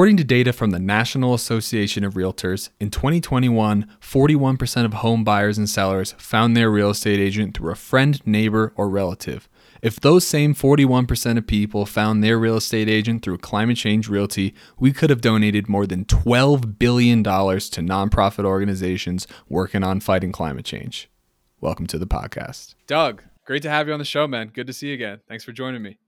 [0.00, 5.58] According to data from the National Association of Realtors, in 2021, 41% of home buyers
[5.58, 9.46] and sellers found their real estate agent through a friend, neighbor, or relative.
[9.82, 14.54] If those same 41% of people found their real estate agent through Climate Change Realty,
[14.78, 20.64] we could have donated more than $12 billion to nonprofit organizations working on fighting climate
[20.64, 21.10] change.
[21.60, 22.74] Welcome to the podcast.
[22.86, 24.48] Doug, great to have you on the show, man.
[24.48, 25.20] Good to see you again.
[25.28, 25.98] Thanks for joining me.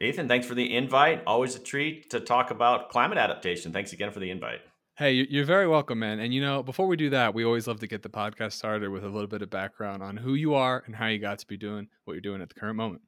[0.00, 1.22] Ethan, thanks for the invite.
[1.26, 3.72] Always a treat to talk about climate adaptation.
[3.72, 4.60] Thanks again for the invite.
[4.96, 6.18] Hey, you're very welcome, man.
[6.18, 8.90] And you know, before we do that, we always love to get the podcast started
[8.90, 11.46] with a little bit of background on who you are and how you got to
[11.46, 13.02] be doing what you're doing at the current moment.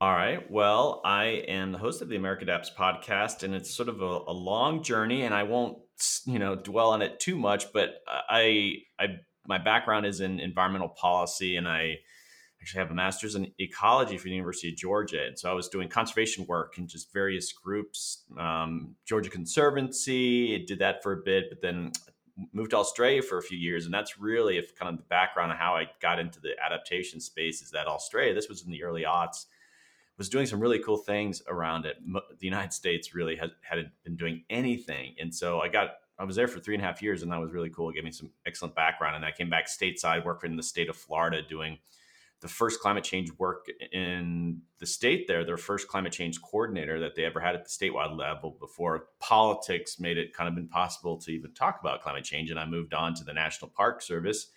[0.00, 0.48] All right.
[0.50, 4.04] Well, I am the host of the America Adapts podcast, and it's sort of a,
[4.28, 5.78] a long journey, and I won't,
[6.24, 7.72] you know, dwell on it too much.
[7.72, 9.06] But I, I,
[9.46, 11.96] my background is in environmental policy, and I
[12.60, 15.26] actually have a master's in ecology from the University of Georgia.
[15.26, 20.80] And so I was doing conservation work in just various groups, um, Georgia Conservancy, did
[20.80, 21.92] that for a bit, but then
[22.52, 23.84] moved to Australia for a few years.
[23.84, 27.62] And that's really kind of the background of how I got into the adaptation space
[27.62, 29.46] is that Australia, this was in the early aughts,
[30.16, 31.96] was doing some really cool things around it.
[32.04, 35.14] The United States really had, hadn't been doing anything.
[35.20, 37.38] And so I got I was there for three and a half years, and that
[37.38, 37.90] was really cool.
[37.90, 39.14] It gave me some excellent background.
[39.14, 41.78] And I came back stateside, worked in the state of Florida, doing
[42.40, 47.16] the first climate change work in the state there, their first climate change coordinator that
[47.16, 51.32] they ever had at the statewide level before politics made it kind of impossible to
[51.32, 52.50] even talk about climate change.
[52.50, 54.50] And I moved on to the National Park Service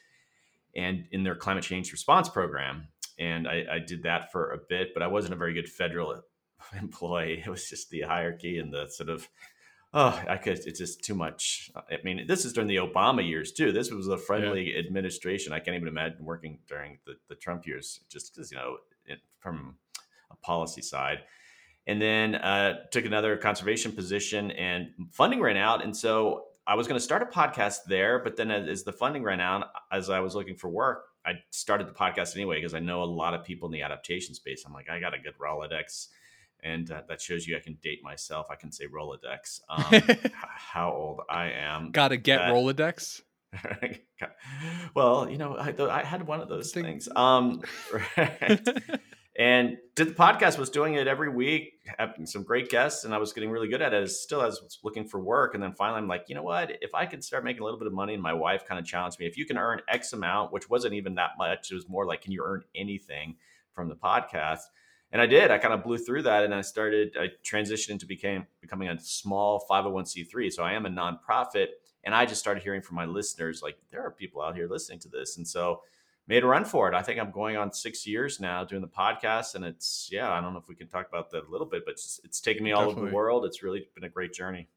[0.75, 2.87] and in their climate change response program.
[3.17, 6.21] And I, I did that for a bit, but I wasn't a very good federal
[6.79, 7.41] employee.
[7.43, 9.27] It was just the hierarchy and the sort of
[9.93, 10.59] oh, I could.
[10.59, 11.71] It's just too much.
[11.75, 13.71] I mean, this is during the Obama years too.
[13.71, 14.79] This was a friendly yeah.
[14.79, 15.53] administration.
[15.53, 19.19] I can't even imagine working during the, the Trump years, just because you know, it,
[19.39, 19.75] from
[20.29, 21.19] a policy side.
[21.87, 26.87] And then uh, took another conservation position, and funding ran out, and so I was
[26.87, 28.19] going to start a podcast there.
[28.19, 31.33] But then, as, as the funding ran out, as I was looking for work, I
[31.49, 34.63] started the podcast anyway because I know a lot of people in the adaptation space.
[34.65, 36.07] I'm like, I got a good Rolodex
[36.63, 38.47] and uh, that shows you I can date myself.
[38.49, 40.01] I can say Rolodex, um,
[40.33, 41.91] how old I am.
[41.91, 43.21] Got to get that, Rolodex.
[44.95, 47.09] well, you know, I, I, had one of those things.
[47.13, 47.61] Um,
[48.17, 48.61] right.
[49.37, 53.17] and did the podcast was doing it every week, having some great guests, and I
[53.17, 54.03] was getting really good at it.
[54.03, 56.71] As still as looking for work, and then finally, I'm like, you know what?
[56.81, 58.85] If I could start making a little bit of money, and my wife kind of
[58.85, 61.89] challenged me, if you can earn X amount, which wasn't even that much, it was
[61.89, 63.35] more like, can you earn anything
[63.73, 64.61] from the podcast?
[65.11, 65.51] And I did.
[65.51, 67.15] I kind of blew through that, and I started.
[67.19, 70.51] I transitioned into became becoming a small 501c3.
[70.51, 71.67] So I am a nonprofit,
[72.03, 74.99] and I just started hearing from my listeners like there are people out here listening
[74.99, 75.81] to this, and so
[76.27, 76.93] made a run for it.
[76.95, 80.31] I think I'm going on six years now doing the podcast, and it's yeah.
[80.31, 82.39] I don't know if we can talk about that a little bit, but it's, it's
[82.39, 83.01] taken me all Definitely.
[83.01, 83.45] over the world.
[83.45, 84.67] It's really been a great journey.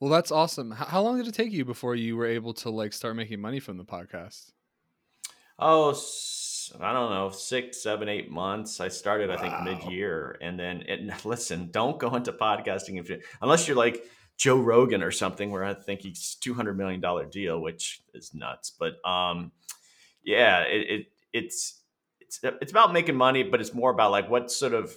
[0.00, 0.70] Well, that's awesome.
[0.70, 3.58] How long did it take you before you were able to like start making money
[3.58, 4.52] from the podcast?
[5.58, 5.92] Oh,
[6.80, 8.80] I don't know, six, seven, eight months.
[8.80, 9.36] I started, wow.
[9.36, 10.36] I think, mid year.
[10.40, 14.04] And then, it, listen, don't go into podcasting if you, unless you're like
[14.36, 18.72] Joe Rogan or something, where I think he's $200 million deal, which is nuts.
[18.78, 19.52] But um,
[20.24, 21.82] yeah, it, it it's,
[22.20, 24.94] it's, it's about making money, but it's more about like what sort of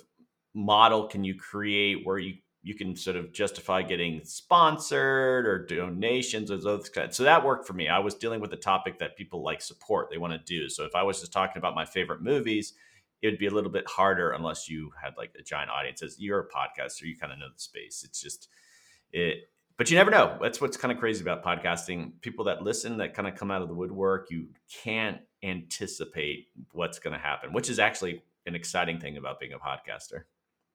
[0.54, 6.52] model can you create where you you can sort of justify getting sponsored or donations
[6.52, 7.18] or those kinds.
[7.18, 7.88] So that worked for me.
[7.88, 10.70] I was dealing with a topic that people like support, they want to do.
[10.70, 12.74] So if I was just talking about my favorite movies,
[13.22, 16.04] it would be a little bit harder unless you had like a giant audience.
[16.04, 18.04] As you're a podcaster, you kind of know the space.
[18.04, 18.48] It's just
[19.12, 20.38] it, but you never know.
[20.42, 22.14] That's what's kind of crazy about podcasting.
[22.22, 24.50] People that listen that kind of come out of the woodwork, you
[24.84, 29.60] can't anticipate what's going to happen, which is actually an exciting thing about being a
[29.60, 30.24] podcaster.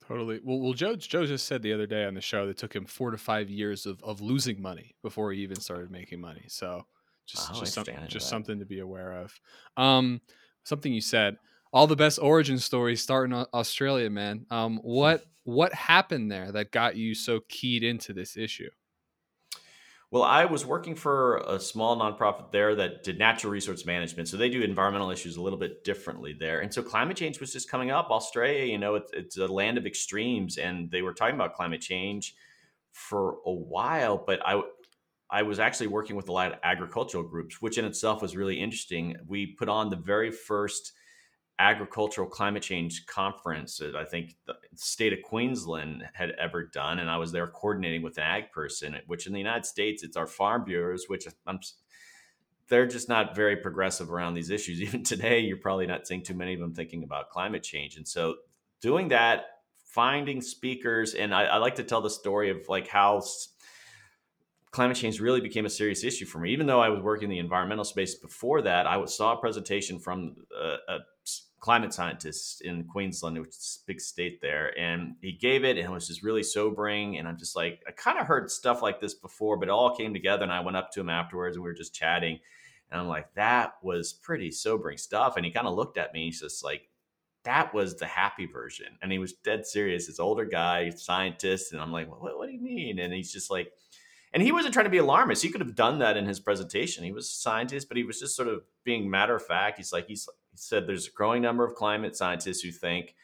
[0.06, 0.40] Totally.
[0.44, 2.74] Well, well, Joe Joe just said the other day on the show that it took
[2.74, 6.44] him four to five years of, of losing money before he even started making money.
[6.48, 6.86] So
[7.26, 9.34] just oh, just, some, just something to be aware of.
[9.76, 10.20] Um,
[10.62, 11.36] something you said.
[11.72, 14.46] All the best origin stories start in Australia, man.
[14.50, 18.70] Um, what what happened there that got you so keyed into this issue?
[20.12, 24.28] Well, I was working for a small nonprofit there that did natural resource management.
[24.28, 26.60] So they do environmental issues a little bit differently there.
[26.60, 28.08] And so climate change was just coming up.
[28.10, 31.80] Australia, you know, it's, it's a land of extremes, and they were talking about climate
[31.80, 32.36] change
[32.92, 34.16] for a while.
[34.24, 34.62] But I,
[35.28, 38.60] I was actually working with a lot of agricultural groups, which in itself was really
[38.60, 39.16] interesting.
[39.26, 40.92] We put on the very first
[41.58, 46.98] agricultural climate change conference that I think the state of Queensland had ever done.
[46.98, 50.16] And I was there coordinating with an ag person, which in the United States, it's
[50.16, 51.60] our farm bureaus, which I'm,
[52.68, 54.80] they're just not very progressive around these issues.
[54.82, 57.96] Even today, you're probably not seeing too many of them thinking about climate change.
[57.96, 58.36] And so
[58.82, 59.46] doing that,
[59.86, 63.22] finding speakers, and I, I like to tell the story of like how
[64.72, 66.50] climate change really became a serious issue for me.
[66.50, 69.98] Even though I was working in the environmental space before that, I saw a presentation
[69.98, 70.98] from uh, a, a
[71.66, 75.88] climate scientist in Queensland, which is a big state there, and he gave it, and
[75.88, 77.18] it was just really sobering.
[77.18, 79.96] And I'm just like, I kind of heard stuff like this before, but it all
[79.96, 80.44] came together.
[80.44, 82.38] And I went up to him afterwards, and we were just chatting,
[82.88, 85.36] and I'm like, that was pretty sobering stuff.
[85.36, 86.82] And he kind of looked at me, he's just like,
[87.42, 88.98] that was the happy version.
[89.02, 90.06] And he was dead serious.
[90.06, 91.72] This older guy, scientist.
[91.72, 93.00] And I'm like, what, what do you mean?
[93.00, 93.72] And he's just like,
[94.32, 95.42] and he wasn't trying to be alarmist.
[95.42, 97.02] He could have done that in his presentation.
[97.02, 99.78] He was a scientist, but he was just sort of being matter of fact.
[99.78, 103.14] He's like, he's, he said there's a growing number of climate scientists who think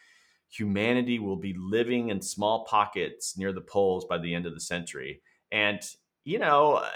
[0.49, 4.59] humanity will be living in small pockets near the poles by the end of the
[4.59, 5.21] century.
[5.51, 5.81] And,
[6.25, 6.89] you know, uh,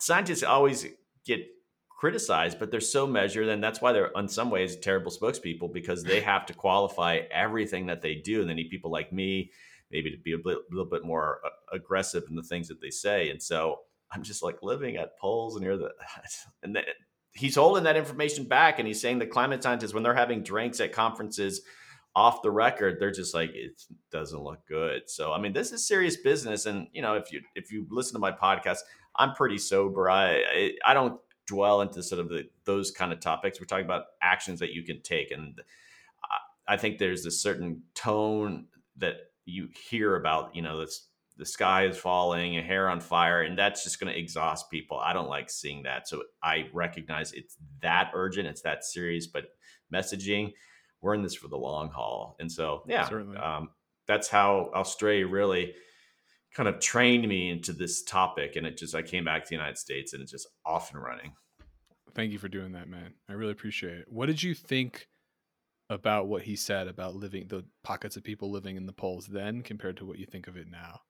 [0.00, 0.86] scientists always
[1.24, 1.46] get
[1.88, 3.46] criticized, but they're so measured.
[3.48, 7.86] And that's why they're, in some ways, terrible spokespeople because they have to qualify everything
[7.86, 8.40] that they do.
[8.40, 9.52] And they need people like me
[9.92, 12.90] maybe to be a bit, little bit more uh, aggressive in the things that they
[12.90, 13.30] say.
[13.30, 13.80] And so
[14.10, 15.92] I'm just like living at poles near the,
[16.64, 16.76] and
[17.34, 20.80] he's holding that information back and he's saying the climate scientists, when they're having drinks
[20.80, 21.62] at conferences
[22.14, 25.08] off the record, they're just like, it doesn't look good.
[25.08, 26.66] So, I mean, this is serious business.
[26.66, 28.80] And, you know, if you, if you listen to my podcast,
[29.16, 30.10] I'm pretty sober.
[30.10, 33.60] I, I, I don't dwell into sort of the, those kind of topics.
[33.60, 35.30] We're talking about actions that you can take.
[35.30, 35.60] And
[36.68, 38.66] I think there's a certain tone
[38.98, 41.08] that you hear about, you know, this
[41.42, 44.96] the sky is falling, a hair on fire, and that's just going to exhaust people.
[44.96, 46.06] I don't like seeing that.
[46.06, 49.46] So I recognize it's that urgent, it's that serious, but
[49.92, 50.52] messaging,
[51.00, 52.36] we're in this for the long haul.
[52.38, 53.08] And so, yeah,
[53.42, 53.70] um,
[54.06, 55.74] that's how Australia really
[56.54, 58.54] kind of trained me into this topic.
[58.54, 61.02] And it just, I came back to the United States and it's just off and
[61.02, 61.32] running.
[62.14, 63.14] Thank you for doing that, man.
[63.28, 64.04] I really appreciate it.
[64.06, 65.08] What did you think
[65.90, 69.62] about what he said about living the pockets of people living in the poles then
[69.62, 71.00] compared to what you think of it now?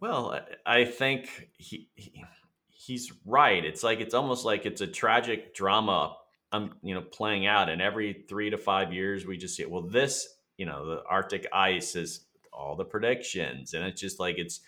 [0.00, 2.24] Well, I think he, he
[2.68, 3.64] he's right.
[3.64, 6.16] It's like it's almost like it's a tragic drama
[6.52, 9.82] um you know playing out and every 3 to 5 years we just see well
[9.82, 10.26] this,
[10.58, 14.60] you know, the Arctic ice is all the predictions and it's just like it's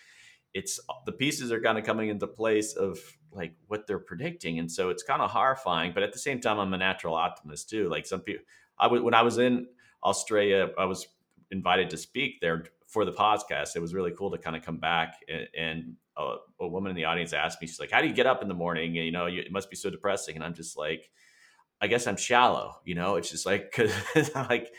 [0.53, 2.99] it's the pieces are kind of coming into place of
[3.31, 6.59] like what they're predicting and so it's kind of horrifying but at the same time
[6.59, 8.43] i'm a natural optimist too like some people
[8.79, 9.67] i would when i was in
[10.03, 11.07] australia i was
[11.51, 14.77] invited to speak there for the podcast it was really cool to kind of come
[14.77, 18.07] back and, and a, a, woman in the audience asked me she's like how do
[18.07, 20.35] you get up in the morning and, you know you, it must be so depressing
[20.35, 21.09] and i'm just like
[21.81, 24.73] i guess i'm shallow you know it's just like because I'm like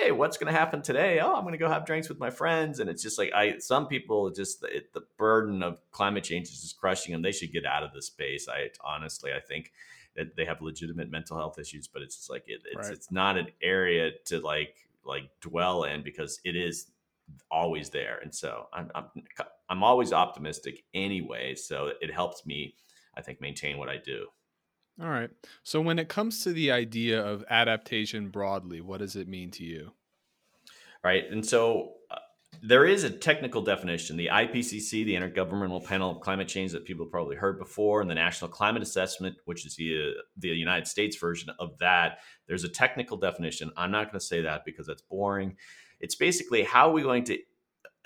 [0.00, 1.20] hey, what's going to happen today?
[1.20, 2.80] Oh, I'm going to go have drinks with my friends.
[2.80, 6.62] And it's just like, I, some people just, the, the burden of climate change is
[6.62, 7.22] just crushing them.
[7.22, 8.48] They should get out of this space.
[8.48, 9.72] I honestly, I think
[10.14, 12.92] that they have legitimate mental health issues, but it's just like, it, it's, right.
[12.92, 16.86] it's not an area to like, like dwell in because it is
[17.50, 18.18] always there.
[18.22, 19.04] And so I'm, I'm,
[19.68, 21.54] I'm always optimistic anyway.
[21.54, 22.74] So it helps me,
[23.16, 24.26] I think, maintain what I do.
[25.00, 25.30] All right.
[25.62, 29.64] So when it comes to the idea of adaptation broadly, what does it mean to
[29.64, 29.92] you?
[31.04, 31.24] Right.
[31.30, 32.16] And so uh,
[32.62, 34.16] there is a technical definition.
[34.16, 38.14] The IPCC, the Intergovernmental Panel of Climate Change, that people probably heard before, and the
[38.14, 42.18] National Climate Assessment, which is the uh, the United States version of that.
[42.48, 43.70] There's a technical definition.
[43.76, 45.56] I'm not going to say that because that's boring.
[46.00, 47.38] It's basically how are we going to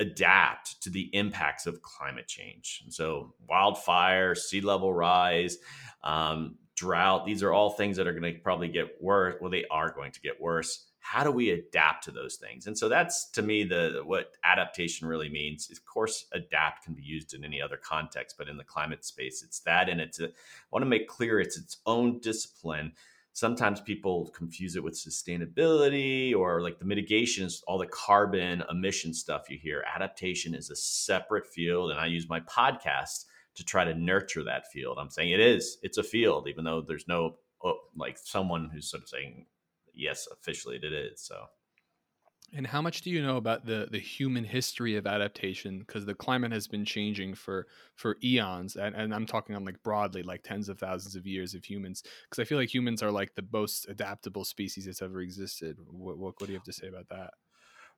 [0.00, 2.82] adapt to the impacts of climate change.
[2.88, 5.58] so wildfire, sea level rise,
[6.02, 7.26] um, drought.
[7.26, 9.36] These are all things that are going to probably get worse.
[9.40, 10.86] Well, they are going to get worse.
[11.00, 12.66] How do we adapt to those things?
[12.66, 15.70] And so that's to me the what adaptation really means.
[15.70, 19.42] Of course, adapt can be used in any other context, but in the climate space,
[19.42, 22.92] it's that, and it's a, I want to make clear it's its own discipline.
[23.40, 29.14] Sometimes people confuse it with sustainability or like the mitigation is all the carbon emission
[29.14, 29.82] stuff you hear.
[29.96, 34.70] Adaptation is a separate field, and I use my podcast to try to nurture that
[34.70, 34.98] field.
[35.00, 35.78] I'm saying it is.
[35.82, 39.46] It's a field, even though there's no oh, like someone who's sort of saying
[39.94, 41.22] yes, officially it is.
[41.22, 41.46] So.
[42.52, 45.80] And how much do you know about the the human history of adaptation?
[45.80, 49.82] Because the climate has been changing for for eons, and, and I'm talking on like
[49.82, 52.02] broadly, like tens of thousands of years of humans.
[52.24, 55.76] Because I feel like humans are like the most adaptable species that's ever existed.
[55.86, 57.30] What, what, what do you have to say about that?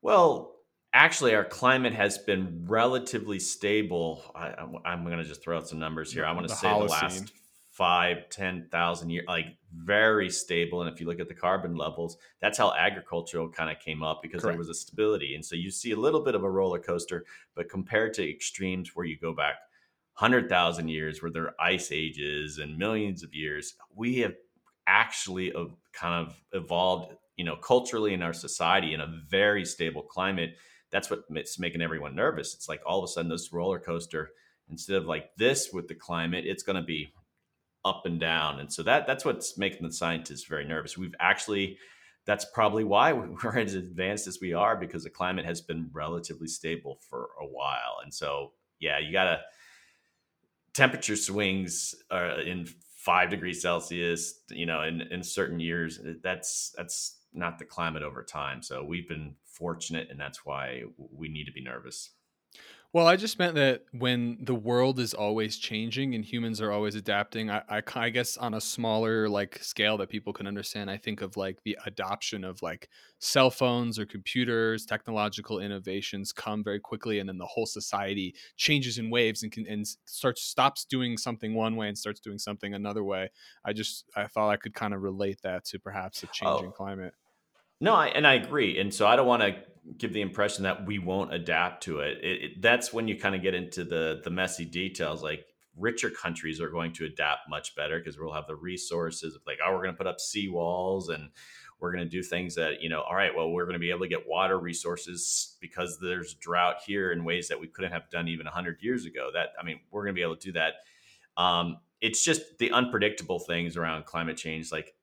[0.03, 0.57] Well,
[0.93, 4.55] actually our climate has been relatively stable I,
[4.85, 6.87] am going to just throw out some numbers here i want to say Holocene.
[6.87, 7.33] the last
[7.83, 12.17] five ten thousand years like very stable and if you look at the carbon levels
[12.41, 14.53] that's how agricultural kind of came up because Correct.
[14.53, 17.25] there was a stability and so you see a little bit of a roller coaster
[17.57, 19.55] but compared to extremes where you go back
[20.21, 24.35] 100000 years where there are ice ages and millions of years we have
[24.87, 25.53] actually
[25.93, 30.55] kind of evolved you know culturally in our society in a very stable climate
[30.93, 32.55] that's what's making everyone nervous.
[32.55, 34.31] It's like all of a sudden this roller coaster
[34.71, 37.13] instead of like this with the climate, it's going to be
[37.85, 38.61] up and down.
[38.61, 40.97] And so that that's what's making the scientists very nervous.
[40.97, 41.79] We've actually
[42.25, 43.13] that's probably why
[43.45, 47.47] we're as advanced as we are because the climate has been relatively stable for a
[47.47, 47.99] while.
[48.03, 49.41] And so yeah, you got to
[50.75, 52.67] temperature swings are in
[53.03, 58.03] five degrees Celsius, you know, in, in certain years, uh, that's that's not the climate
[58.03, 58.63] over time.
[58.63, 62.11] So we've been fortunate, and that's why we need to be nervous.
[62.95, 66.95] Well, I just meant that when the world is always changing and humans are always
[66.95, 70.99] adapting, I, I, I, guess on a smaller like scale that people can understand, I
[70.99, 76.81] think of like the adoption of like cell phones or computers, technological innovations come very
[76.81, 81.17] quickly, and then the whole society changes in waves and can and starts stops doing
[81.17, 83.31] something one way and starts doing something another way.
[83.65, 86.31] I just I thought I could kind of relate that to perhaps a oh.
[86.31, 86.73] changing oh.
[86.73, 87.15] climate.
[87.81, 89.57] No, I, and I agree, and so I don't want to
[89.99, 92.19] give the impression that we won't adapt to it.
[92.23, 95.23] it, it that's when you kind of get into the the messy details.
[95.23, 95.47] Like
[95.77, 99.35] richer countries are going to adapt much better because we'll have the resources.
[99.35, 101.31] Of like, oh, we're going to put up seawalls and
[101.81, 103.03] we're going to do things that you know.
[103.03, 106.77] All right, well, we're going to be able to get water resources because there's drought
[106.87, 109.31] here in ways that we couldn't have done even hundred years ago.
[109.33, 110.75] That I mean, we're going to be able to do that.
[111.37, 114.71] Um, it's just the unpredictable things around climate change.
[114.71, 114.95] Like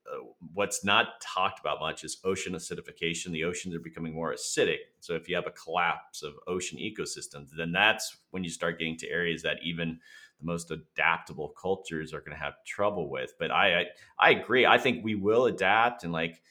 [0.54, 3.32] what's not talked about much is ocean acidification.
[3.32, 4.78] The oceans are becoming more acidic.
[5.00, 8.98] So if you have a collapse of ocean ecosystems, then that's when you start getting
[8.98, 10.00] to areas that even
[10.39, 13.34] the most adaptable cultures are going to have trouble with.
[13.38, 13.86] But I, I,
[14.20, 14.66] I agree.
[14.66, 16.04] I think we will adapt.
[16.04, 16.42] And like,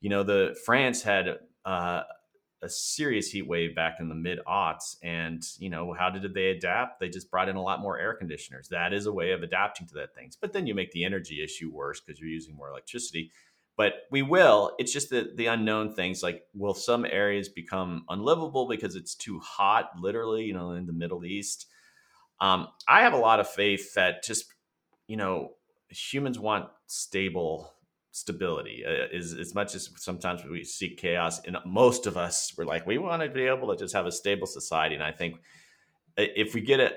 [0.00, 2.02] you know, the France had uh,
[2.64, 4.96] a serious heat wave back in the mid aughts.
[5.02, 6.98] And, you know, how did they adapt?
[6.98, 8.68] They just brought in a lot more air conditioners.
[8.68, 10.36] That is a way of adapting to that things.
[10.36, 13.30] But then you make the energy issue worse because you're using more electricity.
[13.76, 14.72] But we will.
[14.78, 19.40] It's just the, the unknown things like will some areas become unlivable because it's too
[19.40, 21.66] hot, literally, you know, in the Middle East?
[22.40, 24.46] Um, I have a lot of faith that just,
[25.06, 25.50] you know,
[25.88, 27.74] humans want stable
[28.14, 28.84] stability.
[28.86, 32.86] Uh, is as much as sometimes we seek chaos and most of us we're like
[32.86, 35.34] we want to be able to just have a stable society and i think
[36.16, 36.96] if we get it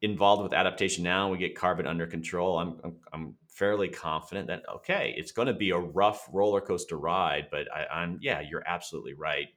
[0.00, 4.46] involved with adaptation now and we get carbon under control i'm i'm, I'm fairly confident
[4.46, 8.40] that okay it's going to be a rough roller coaster ride but I, am yeah
[8.40, 9.48] you're absolutely right.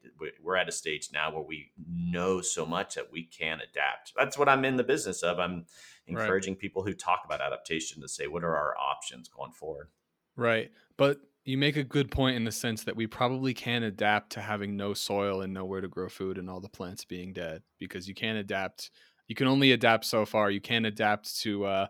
[0.43, 4.13] We're at a stage now where we know so much that we can adapt.
[4.15, 5.39] That's what i'm in the business of.
[5.39, 5.65] I'm
[6.05, 6.59] encouraging right.
[6.59, 9.87] people who talk about adaptation to say what are our options going forward?
[10.35, 10.69] Right.
[10.97, 14.41] But you make a good point in the sense that we probably can adapt to
[14.41, 18.07] having no soil and nowhere to grow food and all the plants being dead because
[18.07, 18.91] you can't adapt.
[19.27, 20.51] You can only adapt so far.
[20.51, 21.87] You can't adapt to uh,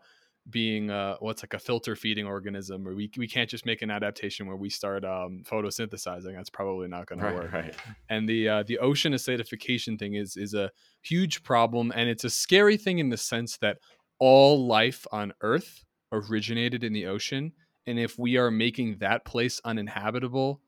[0.50, 3.92] being uh, what's like a filter feeding organism, or we, we can't just make an
[3.92, 6.36] adaptation where we start um, photosynthesizing.
[6.36, 7.52] That's probably not going right, to work.
[7.52, 7.76] Right.
[8.10, 10.72] And the uh, the ocean acidification thing is is a
[11.02, 13.78] huge problem, and it's a scary thing in the sense that
[14.20, 17.52] all life on Earth originated in the ocean
[17.88, 20.62] and if we are making that place uninhabitable,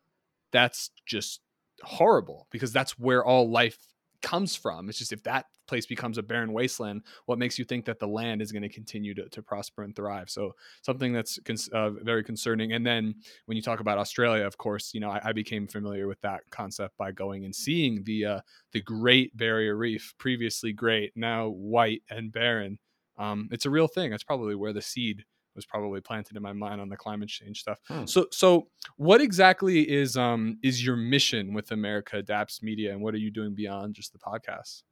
[0.52, 1.42] that's just
[1.84, 3.78] horrible because that's where all life
[4.22, 4.90] comes from.
[4.90, 8.08] It's just if that place becomes a barren wasteland, what makes you think that the
[8.08, 10.30] land is going to continue to, prosper and thrive?
[10.30, 11.40] So something that's
[11.74, 12.74] uh, very concerning.
[12.74, 16.08] And then when you talk about Australia, of course, you know I, I became familiar
[16.08, 18.40] with that concept by going and seeing the uh,
[18.72, 22.80] the Great Barrier Reef, previously great, now white and barren.
[23.18, 24.10] Um, it's a real thing.
[24.12, 25.26] That's probably where the seed
[25.56, 27.80] was probably planted in my mind on the climate change stuff.
[27.88, 28.06] Hmm.
[28.06, 33.14] So so what exactly is um is your mission with America Adapts Media and what
[33.14, 34.84] are you doing beyond just the podcast?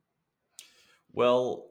[1.14, 1.68] Well,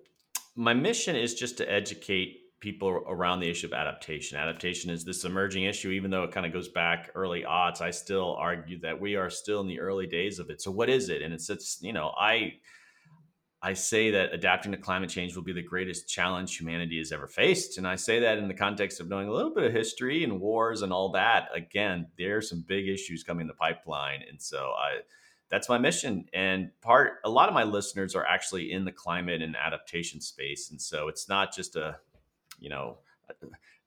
[0.54, 4.38] my mission is just to educate people around the issue of adaptation.
[4.38, 7.80] Adaptation is this emerging issue, even though it kind of goes back early odds.
[7.80, 10.62] I still argue that we are still in the early days of it.
[10.62, 11.22] So, what is it?
[11.22, 12.54] And it's it's you know I
[13.66, 17.26] I say that adapting to climate change will be the greatest challenge humanity has ever
[17.26, 17.78] faced.
[17.78, 20.38] And I say that in the context of knowing a little bit of history and
[20.38, 21.48] wars and all that.
[21.52, 24.22] Again, there are some big issues coming in the pipeline.
[24.30, 25.00] And so I,
[25.50, 26.26] that's my mission.
[26.32, 30.70] And part, a lot of my listeners are actually in the climate and adaptation space.
[30.70, 31.96] And so it's not just a,
[32.60, 32.98] you know,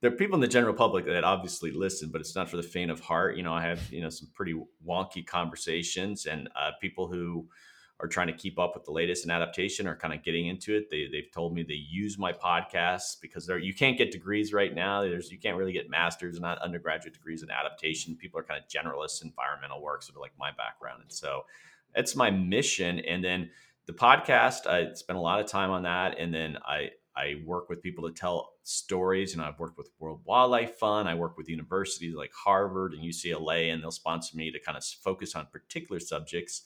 [0.01, 2.63] there are people in the general public that obviously listen, but it's not for the
[2.63, 3.37] faint of heart.
[3.37, 7.47] You know, I have, you know, some pretty wonky conversations and uh, people who,
[8.01, 10.75] are trying to keep up with the latest in adaptation or kind of getting into
[10.75, 10.89] it.
[10.89, 14.73] They, they've told me they use my podcasts because they're, you can't get degrees right
[14.73, 15.01] now.
[15.01, 18.15] There's, you can't really get masters, not undergraduate degrees in adaptation.
[18.15, 21.01] People are kind of generalists, environmental work, sort of like my background.
[21.01, 21.45] And so
[21.93, 22.99] it's my mission.
[22.99, 23.49] And then
[23.85, 26.17] the podcast, I spent a lot of time on that.
[26.17, 29.35] And then I, I work with people to tell stories.
[29.35, 31.09] Know, I've worked with World Wildlife Fund.
[31.09, 34.85] I work with universities like Harvard and UCLA, and they'll sponsor me to kind of
[34.85, 36.61] focus on particular subjects.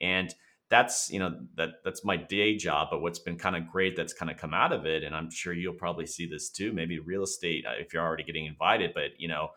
[0.00, 0.32] And
[0.70, 4.12] that's you know that that's my day job but what's been kind of great that's
[4.12, 6.98] kind of come out of it and i'm sure you'll probably see this too maybe
[6.98, 9.48] real estate uh, if you're already getting invited but you know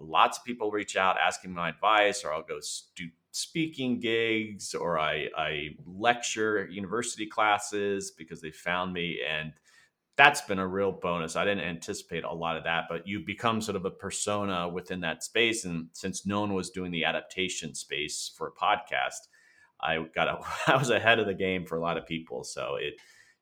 [0.00, 2.58] lots of people reach out asking my advice or i'll go
[2.96, 9.52] do speaking gigs or i i lecture university classes because they found me and
[10.16, 11.36] that's been a real bonus.
[11.36, 15.00] I didn't anticipate a lot of that, but you become sort of a persona within
[15.00, 15.64] that space.
[15.64, 19.28] And since no one was doing the adaptation space for a podcast,
[19.82, 20.38] I got a,
[20.72, 22.44] I was ahead of the game for a lot of people.
[22.44, 22.94] So it,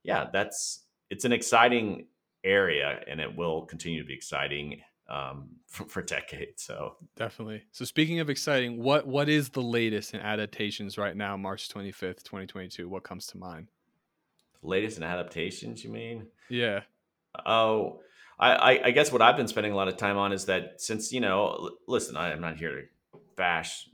[0.02, 2.06] yeah, that's it's an exciting
[2.44, 6.62] area, and it will continue to be exciting um, for, for decades.
[6.62, 7.62] So definitely.
[7.72, 11.92] So speaking of exciting, what what is the latest in adaptations right now, March twenty
[11.92, 12.88] fifth, twenty twenty two?
[12.88, 13.68] What comes to mind?
[14.62, 16.26] latest in adaptations, you mean?
[16.48, 16.82] Yeah.
[17.46, 18.00] Oh,
[18.38, 21.12] I, I guess what I've been spending a lot of time on is that since
[21.12, 23.88] you know, listen, I am not here to bash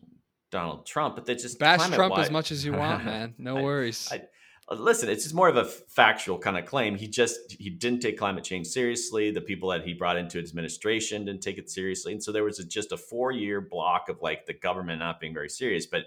[0.50, 3.34] Donald Trump, but they just bash Trump as much as you want, man.
[3.38, 4.08] No worries.
[4.10, 4.22] I,
[4.68, 6.96] I, listen, it's just more of a factual kind of claim.
[6.96, 9.30] He just he didn't take climate change seriously.
[9.30, 12.44] The people that he brought into his administration didn't take it seriously, and so there
[12.44, 15.86] was a, just a four year block of like the government not being very serious.
[15.86, 16.04] But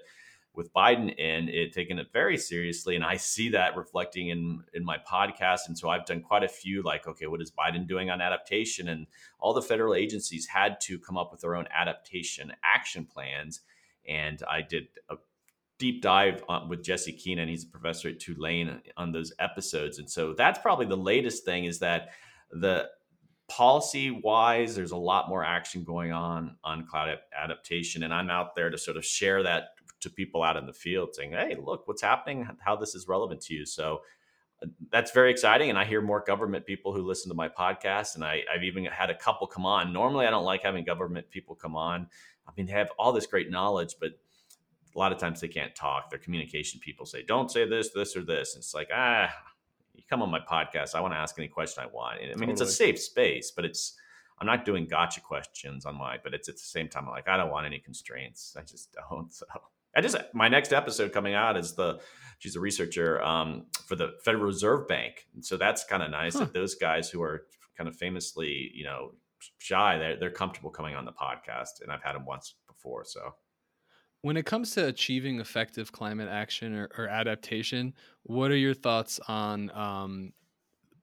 [0.55, 4.83] with Biden in it taking it very seriously, and I see that reflecting in in
[4.83, 5.67] my podcast.
[5.67, 8.89] And so I've done quite a few like, okay, what is Biden doing on adaptation?
[8.89, 9.07] And
[9.39, 13.61] all the federal agencies had to come up with their own adaptation action plans
[14.09, 15.15] and I did a
[15.77, 17.47] deep dive with Jesse Keenan.
[17.47, 21.65] He's a professor at Tulane on those episodes, and so that's probably the latest thing
[21.65, 22.09] is that
[22.51, 22.89] the
[23.47, 28.55] policy wise, there's a lot more action going on on cloud adaptation, and I'm out
[28.55, 29.69] there to sort of share that
[30.01, 32.47] to people out in the field, saying, "Hey, look, what's happening?
[32.59, 34.01] How this is relevant to you." So
[34.63, 35.69] uh, that's very exciting.
[35.69, 38.15] And I hear more government people who listen to my podcast.
[38.15, 39.91] And I, have even had a couple come on.
[39.91, 42.07] Normally, I don't like having government people come on
[42.49, 44.11] I mean, they have all this great knowledge, but
[44.95, 46.09] a lot of times they can't talk.
[46.09, 49.29] Their communication people say, "Don't say this, this, or this." And it's like, ah,
[49.93, 50.95] you come on my podcast.
[50.95, 52.17] I want to ask any question I want.
[52.17, 52.51] I mean, totally.
[52.51, 53.95] it's a safe space, but it's
[54.39, 56.17] I'm not doing gotcha questions on my.
[56.23, 58.55] But it's at the same time, I'm like, I don't want any constraints.
[58.57, 59.31] I just don't.
[59.33, 59.45] So
[59.95, 61.99] I just my next episode coming out is the
[62.37, 66.33] she's a researcher um, for the Federal Reserve Bank, and so that's kind of nice
[66.33, 66.41] huh.
[66.41, 67.45] that those guys who are
[67.77, 69.13] kind of famously, you know,
[69.57, 73.03] shy, they're they're comfortable coming on the podcast, and I've had them once before.
[73.05, 73.33] So,
[74.21, 79.19] when it comes to achieving effective climate action or, or adaptation, what are your thoughts
[79.27, 80.33] on um,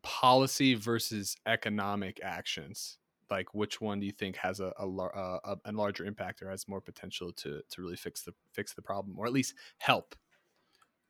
[0.03, 2.99] policy versus economic actions?
[3.31, 6.69] Like, which one do you think has a, a, a, a larger impact or has
[6.69, 10.15] more potential to to really fix the fix the problem, or at least help?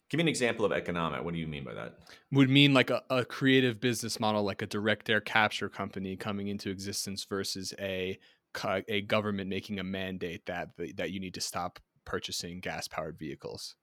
[0.08, 1.24] Give me an example of economic.
[1.24, 1.98] What do you mean by that?
[2.30, 6.46] Would mean like a, a creative business model, like a direct air capture company coming
[6.48, 8.18] into existence versus a
[8.88, 13.74] a government making a mandate that that you need to stop purchasing gas powered vehicles.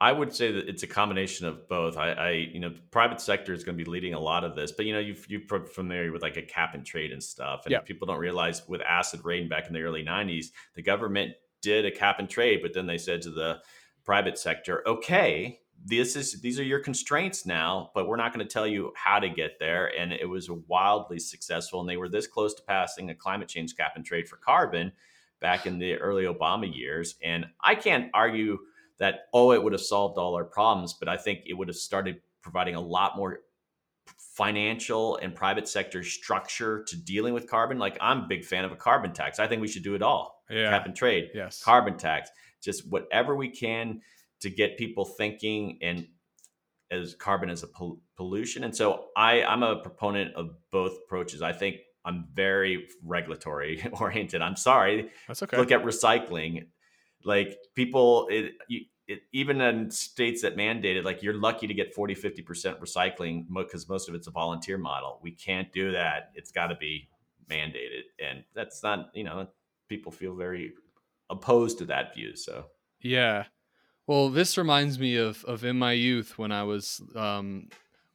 [0.00, 1.96] I would say that it's a combination of both.
[1.96, 4.72] I, I, you know, private sector is going to be leading a lot of this,
[4.72, 7.84] but you know, you you're familiar with like a cap and trade and stuff, and
[7.84, 11.32] people don't realize with acid rain back in the early '90s, the government
[11.62, 13.58] did a cap and trade, but then they said to the
[14.04, 18.52] private sector, okay, this is these are your constraints now, but we're not going to
[18.52, 19.92] tell you how to get there.
[19.98, 23.76] And it was wildly successful, and they were this close to passing a climate change
[23.76, 24.92] cap and trade for carbon
[25.40, 27.16] back in the early Obama years.
[27.22, 28.58] And I can't argue
[28.98, 31.76] that oh, it would have solved all our problems, but I think it would have
[31.76, 33.40] started providing a lot more
[34.16, 37.78] financial and private sector structure to dealing with carbon.
[37.78, 39.38] Like I'm a big fan of a carbon tax.
[39.38, 40.42] I think we should do it all.
[40.48, 40.70] Yeah.
[40.70, 41.30] Cap and trade.
[41.34, 41.62] Yes.
[41.62, 42.30] Carbon tax
[42.64, 44.00] just whatever we can
[44.40, 46.06] to get people thinking and
[46.90, 48.64] as carbon as a pol- pollution.
[48.64, 51.42] And so I, I'm a proponent of both approaches.
[51.42, 54.42] I think I'm very regulatory oriented.
[54.42, 55.10] I'm sorry.
[55.26, 55.56] That's okay.
[55.56, 56.66] Look at recycling.
[57.24, 62.14] Like people, it, it, even in states that mandated, like you're lucky to get 40,
[62.14, 65.20] 50% recycling because most of it's a volunteer model.
[65.22, 66.30] We can't do that.
[66.34, 67.08] It's got to be
[67.50, 68.02] mandated.
[68.22, 69.46] And that's not, you know,
[69.88, 70.72] people feel very
[71.30, 72.36] opposed to that view.
[72.36, 72.66] So
[73.00, 73.44] yeah,
[74.06, 77.68] well, this reminds me of of in my youth when I was um,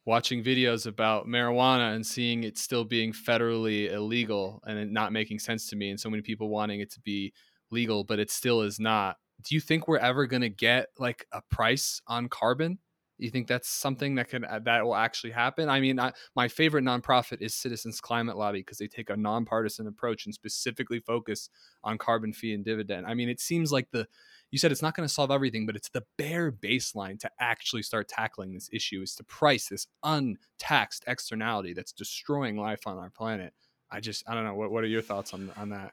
[0.04, 5.38] watching videos about marijuana and seeing it still being federally illegal and it not making
[5.38, 7.32] sense to me, and so many people wanting it to be
[7.70, 9.16] legal, but it still is not.
[9.42, 12.78] Do you think we're ever going to get like a price on carbon?
[13.20, 15.68] You think that's something that can uh, that will actually happen?
[15.68, 19.86] I mean, I, my favorite nonprofit is Citizens Climate Lobby because they take a nonpartisan
[19.86, 21.50] approach and specifically focus
[21.84, 23.06] on carbon fee and dividend.
[23.06, 24.06] I mean, it seems like the
[24.50, 27.82] you said it's not going to solve everything, but it's the bare baseline to actually
[27.82, 33.10] start tackling this issue is to price this untaxed externality that's destroying life on our
[33.10, 33.52] planet.
[33.90, 35.92] I just I don't know what what are your thoughts on on that?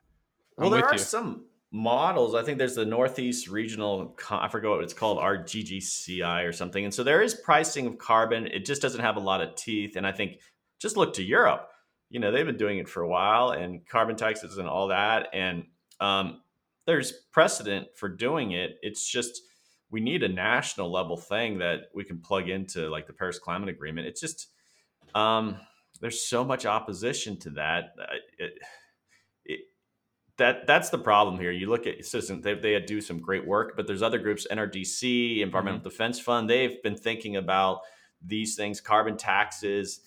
[0.57, 0.99] I'm well, there are you.
[0.99, 2.35] some models.
[2.35, 6.83] I think there's the Northeast Regional, I forget what it's called, RGGCI or something.
[6.83, 8.47] And so there is pricing of carbon.
[8.47, 9.95] It just doesn't have a lot of teeth.
[9.95, 10.39] And I think
[10.79, 11.69] just look to Europe.
[12.09, 15.27] You know, they've been doing it for a while and carbon taxes and all that.
[15.33, 15.65] And
[15.99, 16.41] um,
[16.85, 18.77] there's precedent for doing it.
[18.81, 19.41] It's just
[19.89, 23.69] we need a national level thing that we can plug into like the Paris Climate
[23.69, 24.07] Agreement.
[24.07, 24.47] It's just
[25.15, 25.57] um,
[26.01, 27.95] there's so much opposition to that.
[28.37, 28.59] It,
[30.37, 31.51] that that's the problem here.
[31.51, 35.41] You look at Citizen, they, they do some great work, but there's other groups, NRDC,
[35.41, 35.89] Environmental mm-hmm.
[35.89, 36.49] Defense Fund.
[36.49, 37.81] They've been thinking about
[38.23, 40.01] these things, carbon taxes.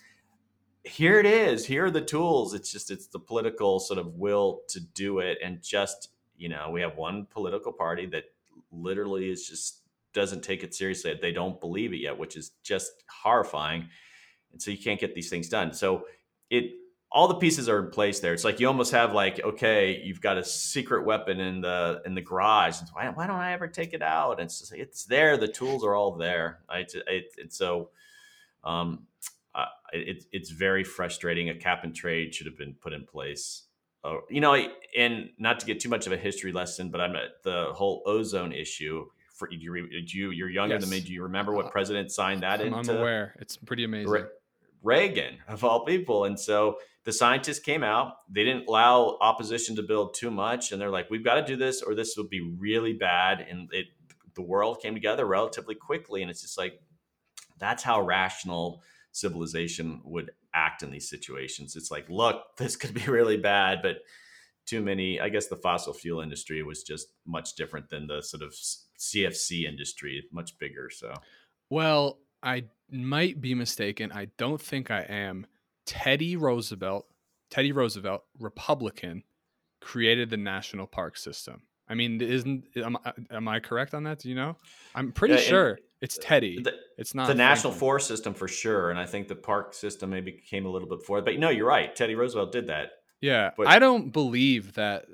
[0.84, 1.66] Here it is.
[1.66, 2.54] Here are the tools.
[2.54, 6.70] It's just it's the political sort of will to do it, and just you know
[6.70, 8.24] we have one political party that
[8.72, 11.18] literally is just doesn't take it seriously.
[11.20, 13.88] They don't believe it yet, which is just horrifying.
[14.52, 15.72] And so you can't get these things done.
[15.72, 16.06] So
[16.50, 16.72] it
[17.12, 18.32] all the pieces are in place there.
[18.32, 22.14] It's like you almost have like, okay, you've got a secret weapon in the in
[22.14, 22.76] the garage.
[22.92, 24.32] Why, why don't I ever take it out?
[24.38, 25.36] And it's just, it's there.
[25.36, 26.60] The tools are all there.
[26.68, 26.92] Right?
[26.94, 27.90] It, it, so
[28.62, 29.06] um,
[29.54, 31.48] uh, it, it's very frustrating.
[31.48, 33.64] A cap and trade should have been put in place.
[34.04, 34.56] Uh, you know,
[34.96, 38.02] and not to get too much of a history lesson, but I'm at the whole
[38.06, 39.06] ozone issue.
[39.34, 40.82] For you, you you're younger yes.
[40.82, 41.00] than me.
[41.00, 42.92] Do you remember what uh, president signed that I'm, into?
[42.92, 43.34] I'm aware.
[43.40, 44.26] It's pretty amazing.
[44.82, 48.14] Reagan of all people, and so the scientists came out.
[48.28, 51.56] They didn't allow opposition to build too much, and they're like, "We've got to do
[51.56, 53.86] this, or this will be really bad." And it,
[54.34, 56.80] the world came together relatively quickly, and it's just like
[57.58, 61.76] that's how rational civilization would act in these situations.
[61.76, 63.98] It's like, look, this could be really bad, but
[64.66, 65.20] too many.
[65.20, 68.54] I guess the fossil fuel industry was just much different than the sort of
[68.98, 70.90] CFC industry, much bigger.
[70.90, 71.14] So,
[71.70, 74.12] well, I might be mistaken.
[74.12, 75.46] I don't think I am.
[75.86, 77.06] Teddy Roosevelt,
[77.50, 79.24] Teddy Roosevelt, Republican,
[79.80, 81.62] created the national park system.
[81.88, 82.96] I mean, isn't am,
[83.30, 84.20] am I correct on that?
[84.20, 84.56] Do you know?
[84.94, 86.62] I'm pretty yeah, sure it's Teddy.
[86.62, 90.10] The, it's not the national forest system for sure, and I think the park system
[90.10, 91.20] maybe came a little bit before.
[91.20, 91.94] But no, you're right.
[91.94, 92.92] Teddy Roosevelt did that.
[93.20, 95.04] Yeah, but, I don't believe that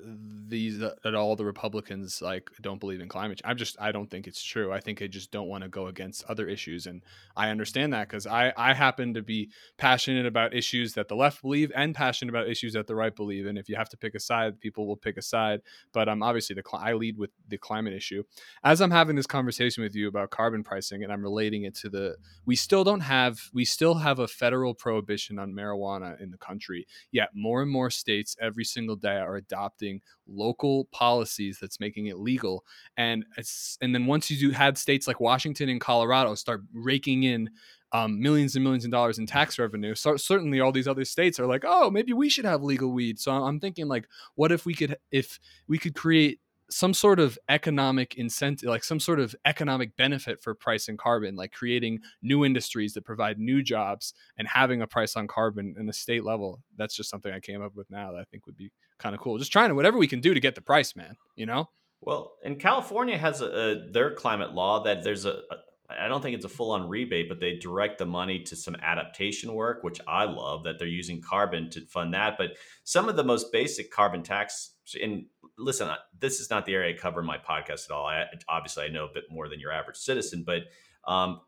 [0.49, 3.51] these that all the Republicans like don't believe in climate change.
[3.51, 4.73] I'm just I don't think it's true.
[4.73, 7.03] I think they just don't want to go against other issues, and
[7.37, 11.43] I understand that because I I happen to be passionate about issues that the left
[11.43, 13.47] believe and passionate about issues that the right believe.
[13.47, 15.63] And if you have to pick a side, people will pick a side.
[15.93, 18.23] But um, obviously the I lead with the climate issue.
[18.63, 21.89] As I'm having this conversation with you about carbon pricing, and I'm relating it to
[21.89, 22.15] the
[22.45, 26.87] we still don't have we still have a federal prohibition on marijuana in the country.
[27.11, 32.19] Yet more and more states every single day are adopting local policies that's making it
[32.19, 32.65] legal.
[32.97, 37.25] And it's and then once you do had states like Washington and Colorado start raking
[37.25, 37.51] in
[37.93, 39.95] um, millions and millions of dollars in tax revenue.
[39.95, 43.19] So certainly, all these other states are like, oh, maybe we should have legal weed.
[43.19, 47.39] So I'm thinking, like, what if we could, if we could create some sort of
[47.49, 52.45] economic incentive, like some sort of economic benefit for price and carbon, like creating new
[52.45, 56.61] industries that provide new jobs and having a price on carbon in the state level.
[56.77, 59.21] That's just something I came up with now that I think would be kind of
[59.21, 59.39] cool.
[59.39, 61.17] Just trying to whatever we can do to get the price, man.
[61.37, 61.69] You know.
[62.01, 65.57] Well, and California has a, a their climate law that there's a, a
[65.89, 68.77] I don't think it's a full on rebate, but they direct the money to some
[68.77, 72.37] adaptation work, which I love that they're using carbon to fund that.
[72.39, 75.27] But some of the most basic carbon tax, and
[75.59, 75.89] listen,
[76.19, 78.07] this is not the area I cover in my podcast at all.
[78.07, 80.63] I, obviously, I know a bit more than your average citizen, but
[81.11, 81.41] um,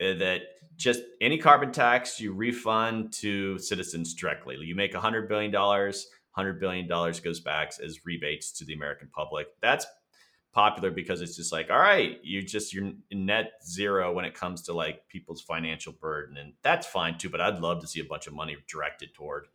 [0.00, 0.42] eh, that
[0.76, 4.56] just any carbon tax you refund to citizens directly.
[4.60, 9.48] You make $100 billion, $100 billion goes back as rebates to the American public.
[9.60, 9.86] That's
[10.52, 14.62] popular because it's just like all right you just you're net zero when it comes
[14.62, 18.04] to like people's financial burden and that's fine too but i'd love to see a
[18.04, 19.46] bunch of money directed toward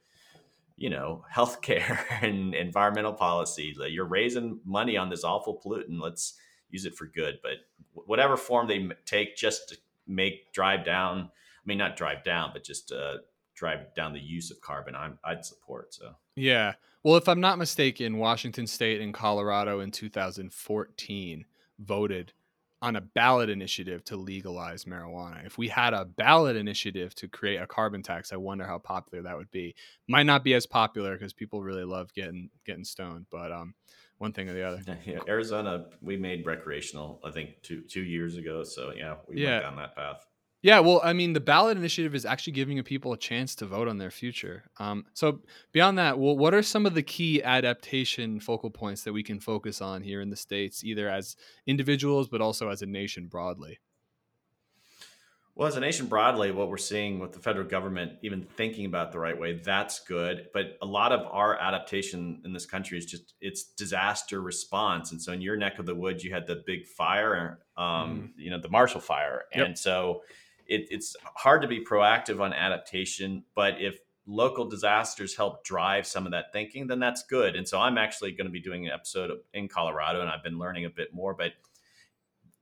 [0.78, 6.36] you know healthcare and environmental policy you're raising money on this awful pollutant let's
[6.70, 7.40] use it for good.
[7.42, 7.60] But
[7.94, 12.64] whatever form they take just to make drive down i mean not drive down but
[12.64, 13.16] just uh,
[13.56, 16.16] drive down the use of carbon I'm, i'd support so.
[16.36, 16.74] Yeah.
[17.04, 21.46] Well, if I'm not mistaken, Washington State and Colorado in 2014
[21.80, 22.34] voted
[22.86, 25.44] on a ballot initiative to legalize marijuana.
[25.44, 29.24] If we had a ballot initiative to create a carbon tax, I wonder how popular
[29.24, 29.74] that would be.
[30.08, 33.74] Might not be as popular because people really love getting getting stoned, but um,
[34.20, 34.82] one thing or the other.
[35.06, 38.64] Yeah, Arizona, we made recreational, I think two two years ago.
[38.64, 39.52] So yeah, we yeah.
[39.52, 40.26] went down that path.
[40.66, 43.88] Yeah, well, I mean, the ballot initiative is actually giving people a chance to vote
[43.88, 44.64] on their future.
[44.80, 49.14] Um, so, beyond that, well, what are some of the key adaptation focal points that
[49.14, 51.36] we can focus on here in the states, either as
[51.68, 53.78] individuals but also as a nation broadly?
[55.54, 59.12] Well, as a nation broadly, what we're seeing with the federal government even thinking about
[59.12, 60.48] the right way, that's good.
[60.52, 65.12] But a lot of our adaptation in this country is just it's disaster response.
[65.12, 68.30] And so in your neck of the woods, you had the big fire, um, mm.
[68.44, 69.68] you know, the Marshall Fire, yep.
[69.68, 70.24] and so
[70.68, 73.44] it, it's hard to be proactive on adaptation.
[73.56, 77.56] But if local disasters help drive some of that thinking, then that's good.
[77.56, 80.58] And so I'm actually going to be doing an episode in Colorado, and I've been
[80.58, 81.54] learning a bit more, but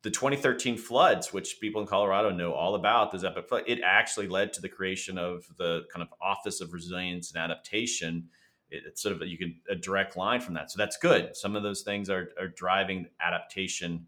[0.04, 4.28] the 2013 floods, which people in Colorado know all about, those epic flood, it actually
[4.28, 8.28] led to the creation of the kind of Office of Resilience and Adaptation.
[8.70, 11.38] It, it's sort of you can a direct line from that, so that's good.
[11.38, 14.08] Some of those things are are driving adaptation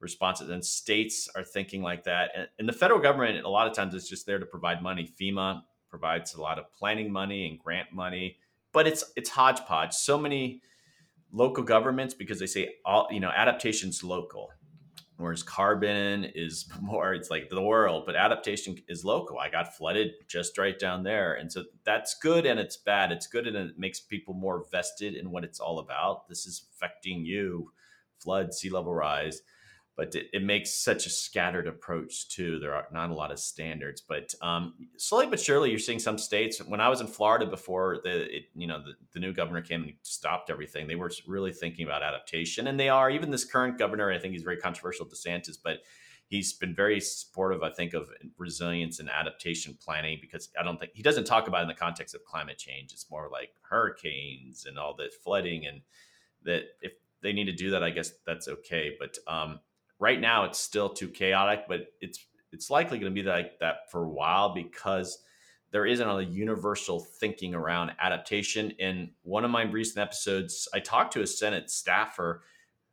[0.00, 2.30] responses, and states are thinking like that.
[2.36, 5.08] And, and the federal government, a lot of times, is just there to provide money.
[5.20, 8.38] FEMA provides a lot of planning money and grant money,
[8.72, 9.92] but it's it's hodgepodge.
[9.94, 10.60] So many
[11.32, 14.50] local governments because they say all you know adaptation's local
[15.18, 20.12] whereas carbon is more it's like the world but adaptation is local i got flooded
[20.28, 23.78] just right down there and so that's good and it's bad it's good and it
[23.78, 27.70] makes people more vested in what it's all about this is affecting you
[28.18, 29.42] flood sea level rise
[29.96, 32.58] but it, it, makes such a scattered approach too.
[32.58, 36.18] There are not a lot of standards, but um, slowly but surely, you're seeing some
[36.18, 36.58] states.
[36.58, 39.82] When I was in Florida before the, it, you know, the, the, new governor came
[39.84, 43.10] and stopped everything, they were really thinking about adaptation, and they are.
[43.10, 45.78] Even this current governor, I think he's very controversial, DeSantis, but
[46.28, 50.92] he's been very supportive, I think, of resilience and adaptation planning because I don't think
[50.94, 52.92] he doesn't talk about it in the context of climate change.
[52.92, 55.80] It's more like hurricanes and all the flooding, and
[56.44, 58.92] that if they need to do that, I guess that's okay.
[58.98, 59.60] But um,
[59.98, 63.90] right now it's still too chaotic, but it's it's likely going to be like that
[63.90, 65.18] for a while because
[65.72, 68.70] there isn't a universal thinking around adaptation.
[68.78, 72.42] In one of my recent episodes, I talked to a Senate staffer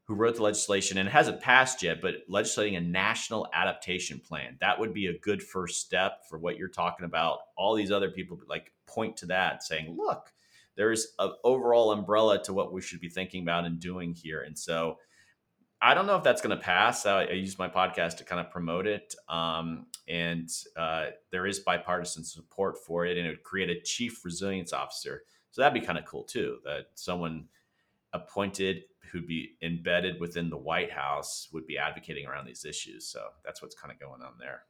[0.06, 4.58] who wrote the legislation and it hasn't passed yet, but legislating a national adaptation plan.
[4.60, 7.40] That would be a good first step for what you're talking about.
[7.56, 10.34] All these other people like point to that saying, look,
[10.76, 14.42] there's an overall umbrella to what we should be thinking about and doing here.
[14.42, 14.98] And so
[15.86, 17.06] I don't know if that's going to pass.
[17.06, 21.60] I, I, use my podcast to kind of promote it, um, and uh, there is
[21.60, 25.24] bipartisan support for it, and it would create a chief resilience officer.
[25.52, 26.60] So that'd be kind of cool too.
[26.64, 27.50] That someone
[28.14, 33.06] appointed who'd be embedded within the White House would be advocating around these issues.
[33.06, 34.64] So that's what's kind of going on there.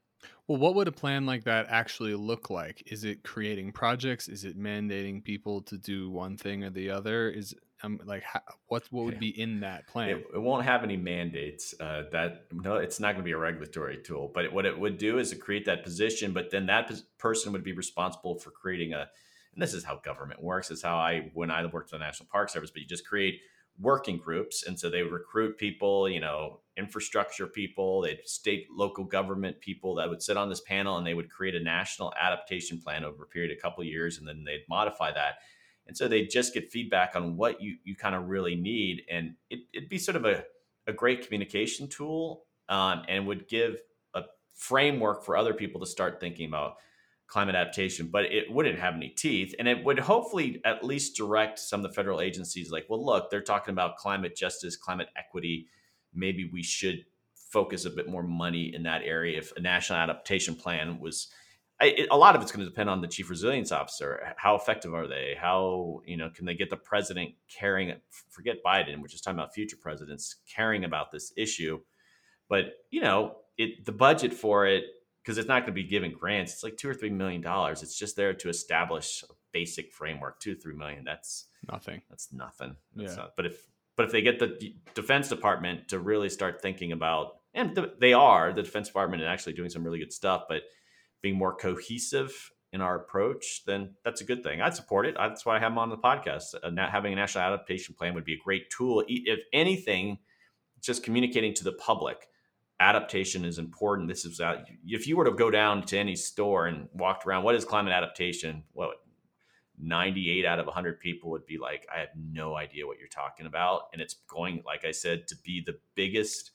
[0.47, 2.83] Well, what would a plan like that actually look like?
[2.87, 4.27] Is it creating projects?
[4.27, 7.29] Is it mandating people to do one thing or the other?
[7.29, 10.09] Is um, like how, what what would be in that plan?
[10.09, 11.73] It, it won't have any mandates.
[11.79, 14.31] Uh, that no, it's not going to be a regulatory tool.
[14.33, 16.31] But what it would do is to create that position.
[16.31, 19.07] But then that person would be responsible for creating a.
[19.53, 20.71] And this is how government works.
[20.71, 22.71] Is how I when I worked for the National Park Service.
[22.71, 23.41] But you just create
[23.79, 26.07] working groups, and so they would recruit people.
[26.07, 30.97] You know, infrastructure people, they state local government people that would sit on this panel,
[30.97, 33.87] and they would create a national adaptation plan over a period of a couple of
[33.87, 35.35] years, and then they'd modify that
[35.87, 39.35] and so they just get feedback on what you you kind of really need and
[39.49, 40.43] it, would be sort of a,
[40.87, 43.81] a great communication tool um, and would give
[44.13, 44.23] a
[44.55, 46.75] framework for other people to start thinking about
[47.27, 51.57] climate adaptation but it wouldn't have any teeth and it would hopefully at least direct
[51.57, 55.67] some of the federal agencies like well look they're talking about climate justice climate equity.
[56.13, 57.05] Maybe we should
[57.53, 61.29] focus a bit more money in that area if a national adaptation plan was
[61.81, 64.33] it, a lot of it's going to depend on the chief resilience officer.
[64.37, 65.35] How effective are they?
[65.39, 67.93] How you know can they get the president caring?
[68.29, 71.79] Forget Biden, which is talking about future presidents caring about this issue.
[72.49, 74.83] But you know, it the budget for it
[75.23, 76.53] because it's not going to be given grants.
[76.53, 77.81] It's like two or three million dollars.
[77.81, 80.39] It's just there to establish a basic framework.
[80.39, 81.03] Two three million.
[81.03, 82.01] That's nothing.
[82.09, 82.75] That's nothing.
[82.95, 83.23] That's yeah.
[83.23, 87.37] Not, but if but if they get the Defense Department to really start thinking about,
[87.53, 90.63] and they are, the Defense Department is actually doing some really good stuff, but
[91.23, 94.61] being more cohesive in our approach, then that's a good thing.
[94.61, 95.15] I'd support it.
[95.17, 96.53] That's why I have them on the podcast.
[96.61, 99.03] Uh, having a national adaptation plan would be a great tool.
[99.07, 100.19] If anything,
[100.81, 102.27] just communicating to the public
[102.79, 104.09] adaptation is important.
[104.09, 107.43] This is uh, if you were to go down to any store and walked around,
[107.43, 108.63] what is climate adaptation?
[108.73, 108.93] Well,
[109.79, 113.45] 98 out of 100 people would be like, I have no idea what you're talking
[113.45, 113.83] about.
[113.93, 116.51] And it's going, like I said, to be the biggest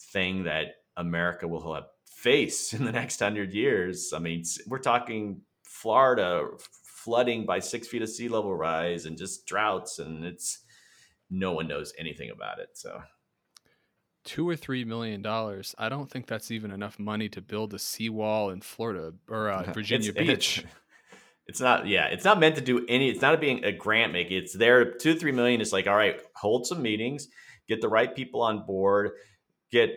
[0.00, 1.84] thing that America will have
[2.20, 4.12] face in the next hundred years.
[4.14, 6.46] I mean, we're talking Florida
[6.84, 10.60] flooding by six feet of sea level rise and just droughts, and it's
[11.30, 12.70] no one knows anything about it.
[12.74, 13.02] So,
[14.24, 15.74] two or three million dollars.
[15.78, 19.62] I don't think that's even enough money to build a seawall in Florida or uh,
[19.72, 20.58] Virginia it's, Beach.
[20.58, 20.66] It's,
[21.46, 23.08] it's, not, yeah, it's not meant to do any.
[23.08, 24.36] It's not being a grant making.
[24.36, 24.92] It's there.
[24.92, 27.28] Two, three million is like, all right, hold some meetings,
[27.66, 29.12] get the right people on board,
[29.72, 29.90] get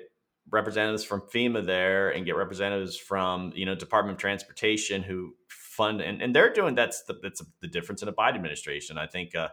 [0.51, 6.01] representatives from FEMA there and get representatives from you know Department of Transportation who fund
[6.01, 8.97] and, and they're doing that's the that's the difference in a Biden administration.
[8.97, 9.49] I think uh,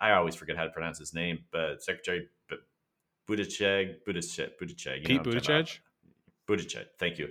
[0.00, 2.28] I always forget how to pronounce his name, but Secretary
[3.28, 5.78] Buttigieg, Buttigieg, Buttigieg, Pete Buttigieg,
[6.48, 6.86] Buttigieg.
[6.98, 7.28] Thank you.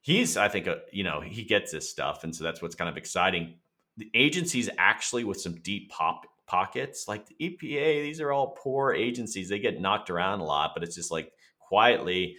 [0.00, 2.90] He's I think uh, you know he gets this stuff, and so that's what's kind
[2.90, 3.58] of exciting.
[3.96, 8.02] The agencies actually with some deep pop pockets like the EPA.
[8.02, 9.48] These are all poor agencies.
[9.48, 11.32] They get knocked around a lot, but it's just like
[11.72, 12.36] quietly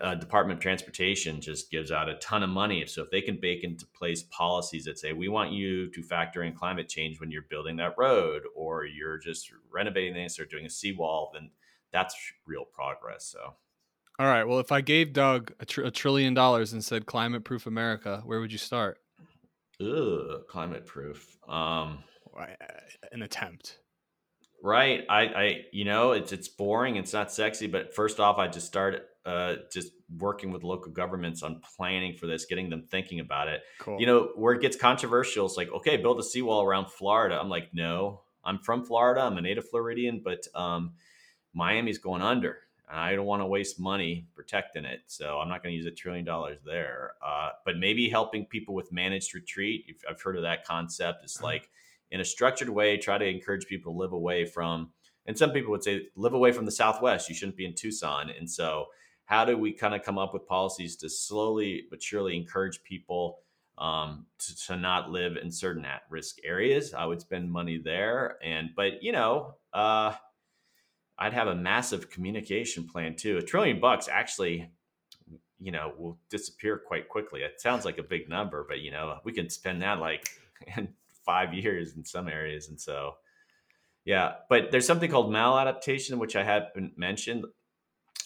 [0.00, 2.86] uh, Department of Transportation just gives out a ton of money.
[2.86, 6.44] So if they can bake into place policies that say we want you to factor
[6.44, 10.64] in climate change when you're building that road, or you're just renovating this or doing
[10.64, 11.50] a seawall, then
[11.92, 12.14] that's
[12.46, 13.26] real progress.
[13.26, 13.54] So.
[14.20, 14.44] All right.
[14.44, 18.22] Well, if I gave Doug a, tr- a trillion dollars and said climate proof America,
[18.24, 18.98] where would you start?
[19.80, 21.36] Ugh, climate proof.
[21.48, 22.04] Um,
[23.10, 23.80] an attempt.
[24.66, 25.04] Right.
[25.08, 26.96] I, I, you know, it's it's boring.
[26.96, 27.68] It's not sexy.
[27.68, 32.26] But first off, I just started uh, just working with local governments on planning for
[32.26, 33.62] this, getting them thinking about it.
[33.78, 34.00] Cool.
[34.00, 37.38] You know, where it gets controversial, it's like, okay, build a seawall around Florida.
[37.40, 39.20] I'm like, no, I'm from Florida.
[39.20, 40.94] I'm a native Floridian, but um,
[41.54, 42.58] Miami's going under.
[42.90, 45.86] And I don't want to waste money protecting it, so I'm not going to use
[45.86, 47.12] a trillion dollars there.
[47.24, 49.96] Uh, but maybe helping people with managed retreat.
[50.10, 51.22] I've heard of that concept.
[51.22, 51.46] It's uh-huh.
[51.46, 51.70] like
[52.10, 54.90] in a structured way, try to encourage people to live away from.
[55.26, 57.28] And some people would say live away from the Southwest.
[57.28, 58.30] You shouldn't be in Tucson.
[58.30, 58.86] And so,
[59.24, 63.40] how do we kind of come up with policies to slowly but surely encourage people
[63.76, 66.94] um, to, to, not live in certain at-risk areas?
[66.94, 68.38] I would spend money there.
[68.42, 69.54] And but you know.
[69.72, 70.14] Uh,
[71.18, 73.38] I'd have a massive communication plan too.
[73.38, 74.70] A trillion bucks actually,
[75.58, 77.40] you know, will disappear quite quickly.
[77.40, 80.28] It sounds like a big number, but you know, we can spend that like
[80.76, 80.88] in
[81.26, 82.68] five years in some areas.
[82.68, 83.16] And so,
[84.04, 87.44] yeah, but there's something called maladaptation, which I haven't mentioned.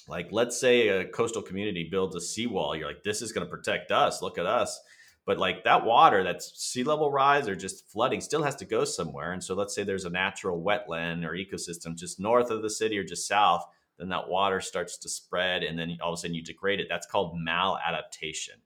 [0.07, 2.77] Like, let's say a coastal community builds a seawall.
[2.77, 4.23] You're like, this is going to protect us.
[4.23, 4.79] Look at us.
[5.27, 8.85] But like that water, that's sea level rise or just flooding, still has to go
[8.85, 9.33] somewhere.
[9.33, 12.99] And so let's say there's a natural wetland or ecosystem just north of the city
[12.99, 13.65] or just south,
[13.99, 16.87] then that water starts to spread and then all of a sudden you degrade it.
[16.89, 18.59] That's called maladaptation.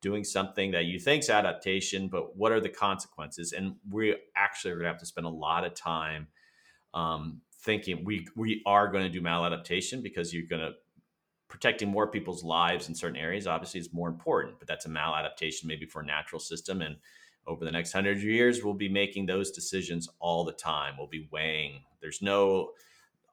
[0.00, 3.52] Doing something that you think's adaptation, but what are the consequences?
[3.52, 6.28] And we actually are going to have to spend a lot of time
[6.94, 10.72] um, thinking we we are going to do maladaptation because you're going to
[11.48, 15.64] protecting more people's lives in certain areas obviously is more important but that's a maladaptation
[15.64, 16.80] maybe for a natural system.
[16.80, 16.96] And
[17.46, 20.94] over the next hundred years we'll be making those decisions all the time.
[20.96, 21.82] We'll be weighing.
[22.00, 22.70] There's no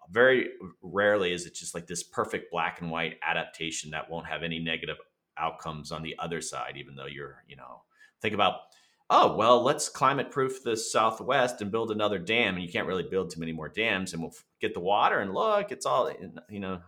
[0.09, 0.49] very
[0.81, 4.59] rarely is it just like this perfect black and white adaptation that won't have any
[4.59, 4.97] negative
[5.39, 7.81] outcomes on the other side even though you're you know
[8.21, 8.61] think about
[9.09, 13.07] oh well let's climate proof the southwest and build another dam and you can't really
[13.09, 16.11] build too many more dams and we'll get the water and look it's all
[16.49, 16.79] you know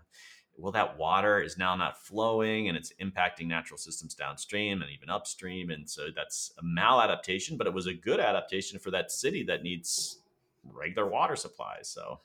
[0.60, 5.10] well, that water is now not flowing and it's impacting natural systems downstream and even
[5.10, 5.70] upstream.
[5.70, 9.64] And so that's a maladaptation, but it was a good adaptation for that city that
[9.64, 10.20] needs
[10.64, 11.88] regular water supplies.
[11.90, 12.20] So,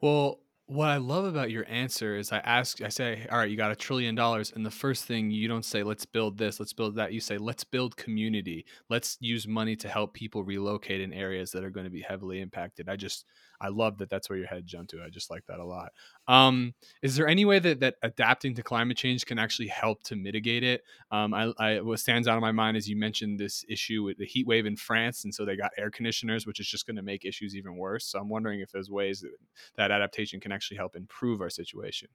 [0.00, 3.56] well, what I love about your answer is I ask, I say, all right, you
[3.56, 4.52] got a trillion dollars.
[4.54, 7.12] And the first thing you don't say, let's build this, let's build that.
[7.12, 8.66] You say, let's build community.
[8.90, 12.40] Let's use money to help people relocate in areas that are going to be heavily
[12.40, 12.88] impacted.
[12.88, 13.26] I just,
[13.60, 15.02] I love that that's where your head jumped to.
[15.02, 15.92] I just like that a lot.
[16.28, 20.16] Um, is there any way that, that adapting to climate change can actually help to
[20.16, 20.82] mitigate it?
[21.10, 24.18] Um, I, I, what stands out in my mind is you mentioned this issue with
[24.18, 26.96] the heat wave in France, and so they got air conditioners, which is just going
[26.96, 28.06] to make issues even worse.
[28.06, 29.32] So I'm wondering if there's ways that,
[29.76, 32.08] that adaptation can actually help improve our situation.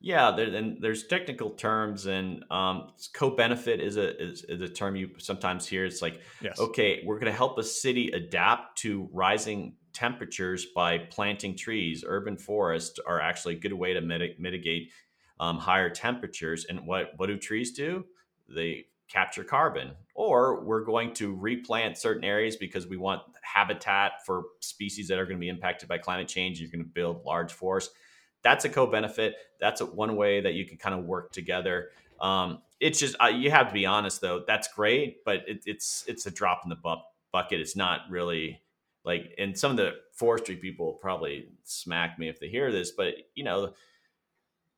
[0.00, 4.94] Yeah, there, and there's technical terms, and um, co-benefit is a is, is, a term
[4.94, 5.84] you sometimes hear.
[5.84, 6.60] It's like, yes.
[6.60, 12.04] okay, we're going to help a city adapt to rising temperatures by planting trees.
[12.06, 14.92] Urban forests are actually a good way to mitigate
[15.40, 16.66] um, higher temperatures.
[16.68, 18.04] And what what do trees do?
[18.48, 19.92] They capture carbon.
[20.14, 25.24] Or we're going to replant certain areas because we want habitat for species that are
[25.24, 26.60] going to be impacted by climate change.
[26.60, 27.94] You're going to build large forests
[28.42, 29.34] that's a co-benefit.
[29.60, 31.90] That's a, one way that you can kind of work together.
[32.20, 34.44] Um, it's just uh, you have to be honest though.
[34.46, 37.02] That's great, but it, it's it's a drop in the bu-
[37.32, 37.60] bucket.
[37.60, 38.60] It's not really
[39.04, 39.34] like.
[39.38, 43.44] And some of the forestry people probably smack me if they hear this, but you
[43.44, 43.72] know,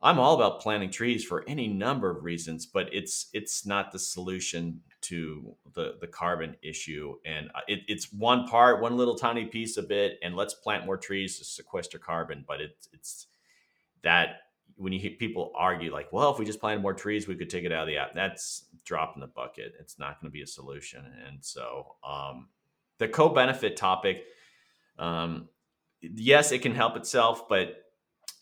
[0.03, 3.99] I'm all about planting trees for any number of reasons, but it's it's not the
[3.99, 9.45] solution to the the carbon issue, and uh, it, it's one part, one little tiny
[9.45, 12.45] piece of it, and let's plant more trees to sequester carbon.
[12.49, 13.27] But it's it's
[14.03, 14.41] that
[14.77, 17.51] when you hear people argue like, well, if we just planted more trees, we could
[17.51, 18.15] take it out of the app.
[18.15, 19.75] That's drop in the bucket.
[19.79, 21.05] It's not going to be a solution.
[21.27, 22.49] And so um,
[23.01, 24.25] the co-benefit topic,
[24.99, 25.49] um,
[26.01, 27.79] yes, it can help itself, but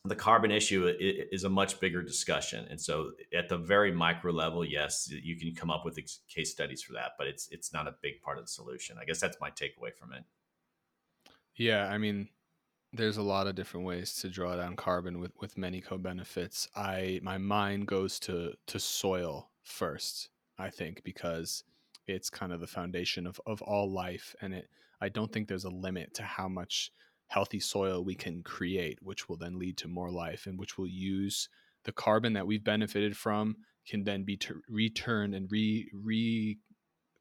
[0.04, 2.66] the carbon issue is a much bigger discussion.
[2.70, 5.98] And so at the very micro level yes you can come up with
[6.28, 8.96] case studies for that but it's it's not a big part of the solution.
[9.00, 10.24] I guess that's my takeaway from it.
[11.56, 12.28] Yeah i mean
[12.92, 16.68] there's a lot of different ways to draw down carbon with with many co-benefits.
[16.74, 21.64] I my mind goes to to soil first i think because
[22.08, 24.68] it's kind of the foundation of of all life and it
[25.00, 26.90] i don't think there's a limit to how much
[27.28, 30.86] healthy soil we can create, which will then lead to more life and which will
[30.86, 31.48] use
[31.84, 33.56] the carbon that we've benefited from
[33.86, 36.58] can then be t- returned and re re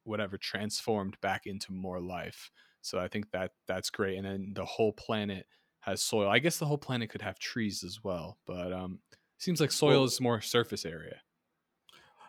[0.04, 2.50] whatever transformed back into more life.
[2.82, 4.18] So I think that that's great.
[4.18, 5.46] And then the whole planet
[5.82, 6.30] has soil.
[6.30, 9.00] I guess the whole planet could have trees as well, but um,
[9.38, 11.18] seems like soil well, is more surface area.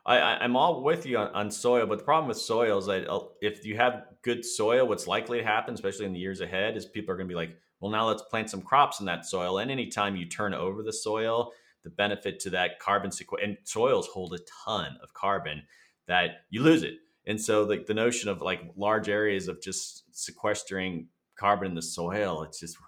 [0.08, 3.08] I, am all with you on, on, soil, but the problem with soil is that
[3.08, 6.76] uh, if you have good soil, what's likely to happen, especially in the years ahead,
[6.76, 9.26] is people are going to be like, well, now let's plant some crops in that
[9.26, 9.58] soil.
[9.58, 11.52] And anytime you turn over the soil,
[11.84, 15.62] the benefit to that carbon sequ- and soils hold a ton of carbon
[16.06, 16.94] that you lose it.
[17.26, 21.82] And so like the notion of like large areas of just sequestering carbon in the
[21.82, 22.78] soil, it's just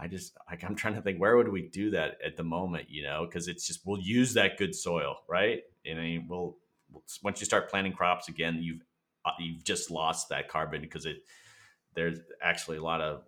[0.00, 2.86] I just like I'm trying to think where would we do that at the moment,
[2.88, 5.62] you know, because it's just we'll use that good soil, right?
[5.84, 6.56] And I mean, we'll
[7.22, 8.82] once you start planting crops again, you've
[9.24, 11.24] uh, you've just lost that carbon because it
[11.94, 13.22] there's actually a lot of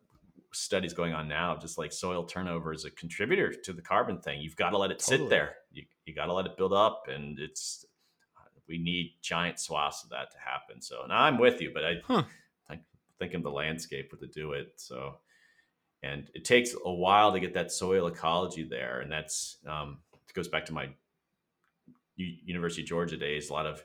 [0.52, 4.40] studies going on now, just like soil turnover is a contributor to the carbon thing.
[4.40, 5.18] You've got to let it totally.
[5.18, 5.54] sit there.
[5.72, 7.84] You, you got to let it build up, and it's
[8.68, 10.80] we need giant swaths of that to happen.
[10.80, 12.22] So, and I'm with you, but I, huh.
[12.68, 12.78] I
[13.18, 14.74] think of the landscape with to do it.
[14.76, 15.16] So,
[16.02, 19.98] and it takes a while to get that soil ecology there, and that's um,
[20.28, 20.88] it goes back to my
[22.16, 23.50] U- University of Georgia days.
[23.50, 23.84] A lot of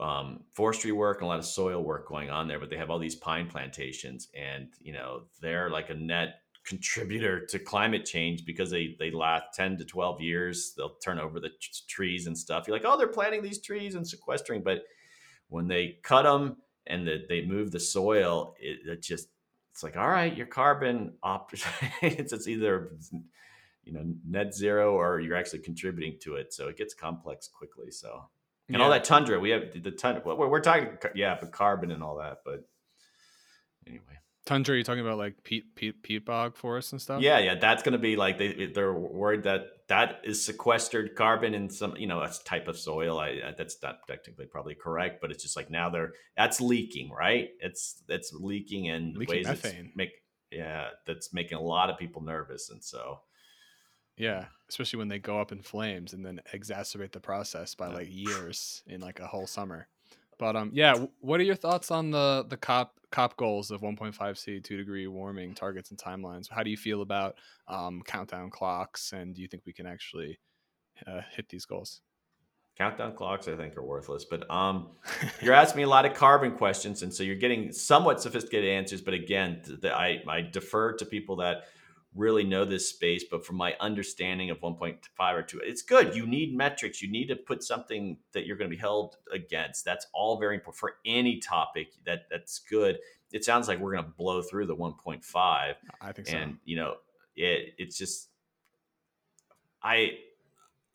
[0.00, 2.90] um, forestry work and a lot of soil work going on there, but they have
[2.90, 8.44] all these pine plantations, and you know they're like a net contributor to climate change
[8.44, 12.38] because they they last 10 to 12 years they'll turn over the t- trees and
[12.38, 14.84] stuff you're like oh they're planting these trees and sequestering but
[15.48, 19.28] when they cut them and the, they move the soil it, it, just
[19.72, 21.52] it's like all right your carbon op-
[22.02, 22.92] it's, either
[23.84, 27.90] you know net zero or you're actually contributing to it so it gets complex quickly
[27.90, 28.28] so
[28.68, 28.84] and yeah.
[28.84, 29.38] all that tundra.
[29.38, 30.22] We have the tundra.
[30.24, 32.38] We're, we're talking, yeah, but carbon and all that.
[32.44, 32.64] But
[33.86, 34.74] anyway, tundra.
[34.74, 37.22] You're talking about like peat, peat, peat bog forests and stuff.
[37.22, 41.54] Yeah, yeah, that's going to be like they they're worried that that is sequestered carbon
[41.54, 43.18] in some you know a type of soil.
[43.18, 47.50] I, that's not technically probably correct, but it's just like now they're that's leaking, right?
[47.60, 49.84] It's it's leaking in leaking ways methane.
[49.84, 50.10] that make
[50.50, 53.20] yeah that's making a lot of people nervous, and so
[54.16, 58.08] yeah, especially when they go up in flames and then exacerbate the process by like
[58.10, 59.88] years in like a whole summer.
[60.42, 64.36] But um, yeah, what are your thoughts on the the COP COP goals of 1.5
[64.36, 66.50] C, two degree warming targets and timelines?
[66.50, 67.36] How do you feel about
[67.68, 70.40] um, countdown clocks, and do you think we can actually
[71.06, 72.00] uh, hit these goals?
[72.76, 74.24] Countdown clocks, I think, are worthless.
[74.24, 74.88] But um,
[75.40, 79.00] you're asking me a lot of carbon questions, and so you're getting somewhat sophisticated answers.
[79.00, 81.66] But again, the, I I defer to people that
[82.14, 84.98] really know this space, but from my understanding of 1.5
[85.32, 86.14] or 2, it's good.
[86.14, 87.00] You need metrics.
[87.00, 89.84] You need to put something that you're going to be held against.
[89.84, 91.92] That's all very important for any topic.
[92.04, 92.98] That that's good.
[93.32, 95.24] It sounds like we're going to blow through the 1.5.
[95.42, 95.74] I
[96.12, 96.36] think so.
[96.36, 96.96] And you know,
[97.34, 98.28] it it's just
[99.82, 100.18] I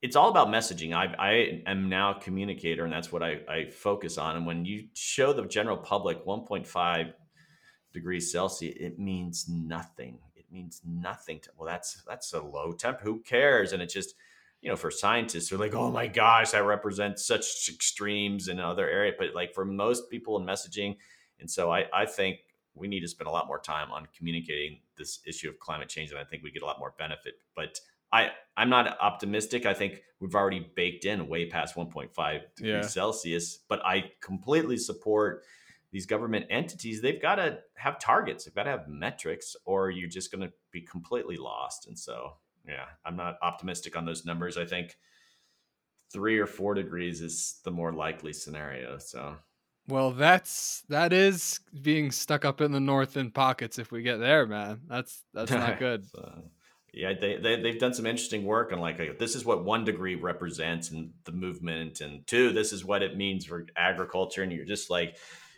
[0.04, 0.94] it's all about messaging.
[0.94, 4.36] I, I am now a communicator, and that's what I, I focus on.
[4.36, 7.14] And when you show the general public 1.5
[7.94, 10.20] degrees Celsius, it means nothing
[10.52, 14.16] means nothing to well that's that's a low temp who cares and it's just
[14.62, 18.90] you know for scientists they're like oh my gosh that represents such extremes in other
[18.90, 20.96] area but like for most people in messaging
[21.40, 22.40] and so i i think
[22.76, 26.12] we need to spend a lot more time on communicating this issue of climate change
[26.12, 27.80] and i think we get a lot more benefit but
[28.12, 29.66] I I'm not optimistic.
[29.66, 32.10] I think we've already baked in way past 1.5
[32.56, 32.82] degrees yeah.
[32.82, 35.44] Celsius, but I completely support
[35.92, 40.10] these government entities, they've got to have targets, they've got to have metrics, or you're
[40.10, 41.88] just going to be completely lost.
[41.88, 42.34] And so,
[42.68, 44.58] yeah, I'm not optimistic on those numbers.
[44.58, 44.98] I think
[46.12, 48.98] three or four degrees is the more likely scenario.
[48.98, 49.38] So,
[49.88, 53.80] well, that's that is being stuck up in the north in pockets.
[53.80, 56.06] If we get there, man, that's that's not good.
[56.10, 56.44] so,
[56.94, 60.16] yeah, they, they they've done some interesting work on like this is what one degree
[60.16, 64.66] represents in the movement, and two, this is what it means for agriculture, and you're
[64.66, 65.18] just like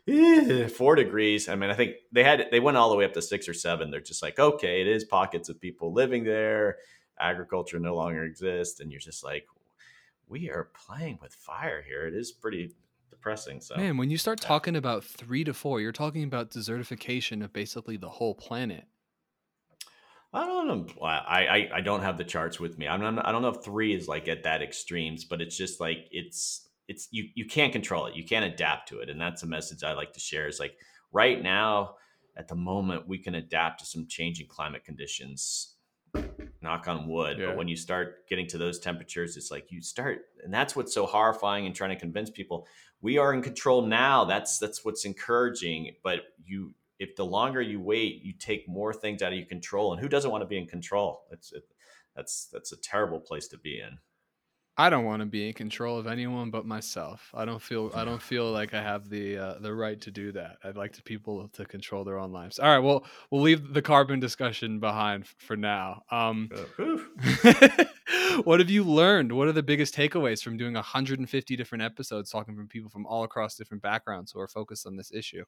[0.10, 0.68] Eh.
[0.68, 1.50] four degrees.
[1.50, 3.54] I mean, I think they had they went all the way up to six or
[3.54, 3.92] seven.
[3.92, 6.78] They're just like, okay, it is pockets of people living there.
[7.20, 9.46] Agriculture no longer exists, and you're just like,
[10.28, 12.08] we are playing with fire here.
[12.08, 12.76] It is pretty
[13.10, 13.62] depressing.
[13.62, 17.52] So, man, when you start talking about three to four, you're talking about desertification of
[17.52, 18.86] basically the whole planet.
[20.32, 21.04] I don't know.
[21.04, 22.88] I, I, I don't have the charts with me.
[22.88, 25.80] I'm not, I don't know if three is like at that extremes, but it's just
[25.80, 28.16] like it's it's you you can't control it.
[28.16, 30.48] You can't adapt to it, and that's a message I like to share.
[30.48, 30.76] Is like
[31.12, 31.96] right now,
[32.36, 35.76] at the moment, we can adapt to some changing climate conditions.
[36.62, 37.38] Knock on wood.
[37.38, 37.48] Yeah.
[37.48, 40.94] But when you start getting to those temperatures, it's like you start, and that's what's
[40.94, 42.68] so horrifying and trying to convince people
[43.02, 44.26] we are in control now.
[44.26, 45.96] That's that's what's encouraging.
[46.04, 49.94] But you if the longer you wait, you take more things out of your control.
[49.94, 51.22] And who doesn't want to be in control?
[51.32, 51.64] It's it,
[52.16, 53.98] that's that's a terrible place to be in.
[54.80, 57.32] I don't want to be in control of anyone but myself.
[57.34, 60.32] I don't feel I don't feel like I have the uh, the right to do
[60.32, 60.56] that.
[60.64, 62.60] I'd like to people to control their own lives.
[62.60, 66.04] All right, well we'll leave the carbon discussion behind for now.
[66.10, 66.50] Um,
[68.46, 69.34] what have you learned?
[69.34, 73.26] What are the biggest takeaways from doing 150 different episodes, talking from people from all
[73.26, 75.44] across different backgrounds who are focused on this issue?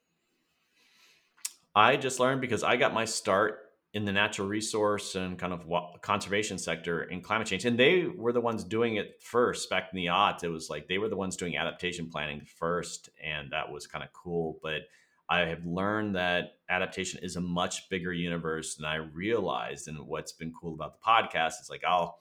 [1.73, 5.65] I just learned because I got my start in the natural resource and kind of
[6.01, 7.65] conservation sector in climate change.
[7.65, 10.43] And they were the ones doing it first back in the odds.
[10.43, 13.09] It was like they were the ones doing adaptation planning first.
[13.21, 14.59] And that was kind of cool.
[14.63, 14.83] But
[15.29, 19.89] I have learned that adaptation is a much bigger universe than I realized.
[19.89, 22.19] And what's been cool about the podcast is like I'll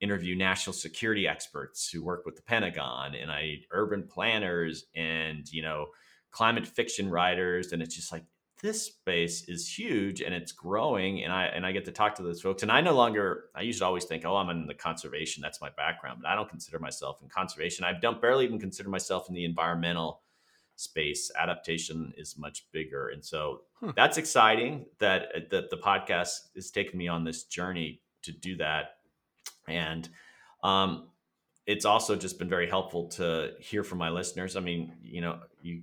[0.00, 5.62] interview national security experts who work with the Pentagon and I urban planners and, you
[5.62, 5.86] know,
[6.30, 7.72] climate fiction writers.
[7.72, 8.24] And it's just like
[8.60, 12.22] this space is huge and it's growing and i and i get to talk to
[12.22, 14.74] those folks and i no longer i used to always think oh i'm in the
[14.74, 17.84] conservation that's my background but i don't consider myself in conservation.
[17.84, 20.22] I don't barely even consider myself in the environmental
[20.76, 21.30] space.
[21.38, 23.92] Adaptation is much bigger and so huh.
[23.96, 28.56] that's exciting that uh, that the podcast is taking me on this journey to do
[28.56, 28.96] that.
[29.66, 30.08] And
[30.62, 31.08] um
[31.66, 34.56] it's also just been very helpful to hear from my listeners.
[34.56, 35.82] I mean you know you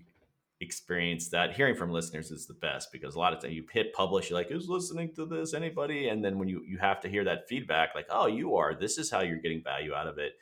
[0.66, 3.94] experience that hearing from listeners is the best because a lot of times you hit
[3.94, 5.54] publish you're like who's listening to this?
[5.54, 6.10] Anybody?
[6.10, 8.74] And then when you you have to hear that feedback like oh you are.
[8.74, 10.34] This is how you're getting value out of it.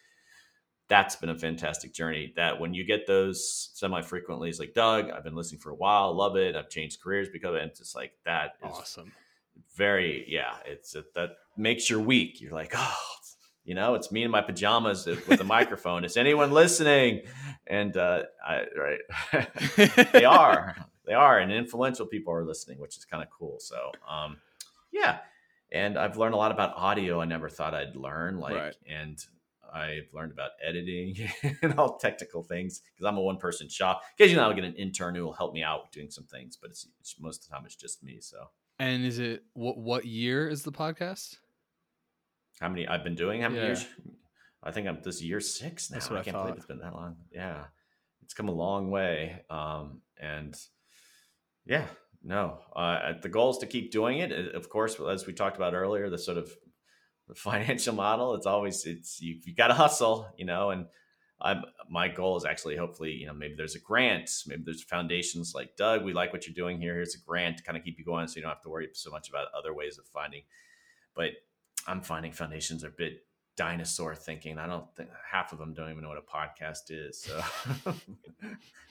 [0.88, 5.10] That's been a fantastic journey that when you get those semi frequently it's like doug
[5.10, 6.56] i've been listening for a while love it.
[6.56, 9.12] I've changed careers because of it and it's just like that awesome.
[9.76, 12.42] very yeah it's uh, that makes your week.
[12.42, 12.96] You're like oh
[13.64, 16.04] you know it's me in my pajamas with a microphone.
[16.04, 17.22] Is anyone listening?
[17.68, 20.10] And uh, I, right.
[20.12, 20.76] They are.
[21.06, 21.40] They are.
[21.40, 23.58] And influential people are listening which is kind of cool.
[23.60, 24.38] So um,
[24.92, 25.20] yeah.
[25.72, 28.76] And i've learned a lot about audio i never thought i'd learn like right.
[28.88, 29.18] and
[29.74, 31.16] i've learned about editing
[31.64, 34.04] and all technical things because i'm a one person shop.
[34.14, 36.88] Occasionally i'll get an intern who will help me out doing some things but it's,
[37.00, 38.50] it's most of the time it's just me so.
[38.78, 41.38] And is it what what year is the podcast
[42.60, 43.42] how many I've been doing?
[43.42, 43.68] How many yeah.
[43.68, 43.86] years?
[44.64, 45.98] I think I'm this year six now.
[45.98, 47.18] I can't I believe it's been that long.
[47.32, 47.66] Yeah,
[48.24, 49.42] it's come a long way.
[49.50, 50.56] Um, and
[51.66, 51.86] yeah,
[52.24, 54.32] no, uh, the goal is to keep doing it.
[54.56, 56.50] Of course, as we talked about earlier, the sort of
[57.28, 58.36] the financial model.
[58.36, 60.70] It's always it's you you got to hustle, you know.
[60.70, 60.86] And
[61.42, 65.54] I'm my goal is actually hopefully you know maybe there's a grant, maybe there's foundations
[65.54, 66.06] like Doug.
[66.06, 66.94] We like what you're doing here.
[66.94, 68.88] Here's a grant to kind of keep you going, so you don't have to worry
[68.94, 70.44] so much about other ways of finding.
[71.16, 71.32] But
[71.88, 73.26] I'm finding foundations are a bit
[73.56, 74.58] dinosaur thinking.
[74.58, 77.22] I don't think half of them don't even know what a podcast is.
[77.22, 77.42] So,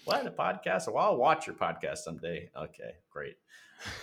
[0.04, 0.92] what a podcast?
[0.92, 2.50] Well, I'll watch your podcast someday.
[2.56, 3.36] Okay, great.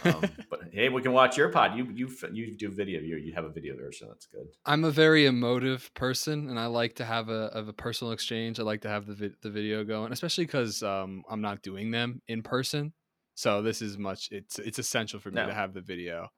[0.03, 1.77] Um, but hey, we can watch your pod.
[1.77, 2.99] You you you do video.
[2.99, 4.07] You you have a video version.
[4.09, 4.47] That's good.
[4.65, 8.59] I'm a very emotive person, and I like to have a of a personal exchange.
[8.59, 11.91] I like to have the vi- the video going, especially because um, I'm not doing
[11.91, 12.93] them in person.
[13.35, 14.29] So this is much.
[14.31, 15.47] It's it's essential for me no.
[15.47, 16.29] to have the video.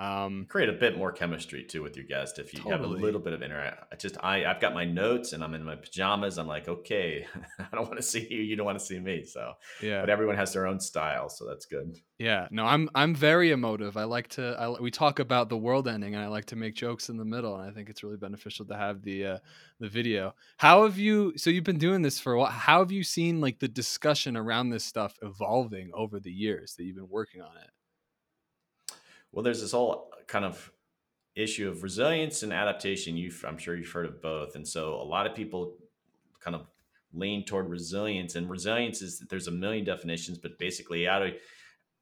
[0.00, 2.72] Um, Create a bit more chemistry too with your guest if you totally.
[2.72, 4.00] have a little bit of interact.
[4.00, 6.38] Just I I've got my notes and I'm in my pajamas.
[6.38, 7.26] I'm like, okay,
[7.58, 8.38] I don't want to see you.
[8.38, 9.24] You don't want to see me.
[9.24, 11.98] So yeah, but everyone has their own style, so that's good.
[12.18, 13.98] Yeah, no, I'm I'm very emotive.
[13.98, 14.56] I like to.
[14.58, 17.24] I, we talk about the world ending, and I like to make jokes in the
[17.26, 19.38] middle, and I think it's really beneficial to have the uh,
[19.80, 20.34] the video.
[20.56, 21.34] How have you?
[21.36, 22.50] So you've been doing this for a while.
[22.50, 26.84] How have you seen like the discussion around this stuff evolving over the years that
[26.84, 27.70] you've been working on it?
[29.32, 30.72] Well, there's this whole kind of
[31.36, 33.16] issue of resilience and adaptation.
[33.16, 35.76] You, I'm sure you've heard of both, and so a lot of people
[36.40, 36.66] kind of
[37.12, 38.34] lean toward resilience.
[38.34, 41.32] And resilience is there's a million definitions, but basically, how do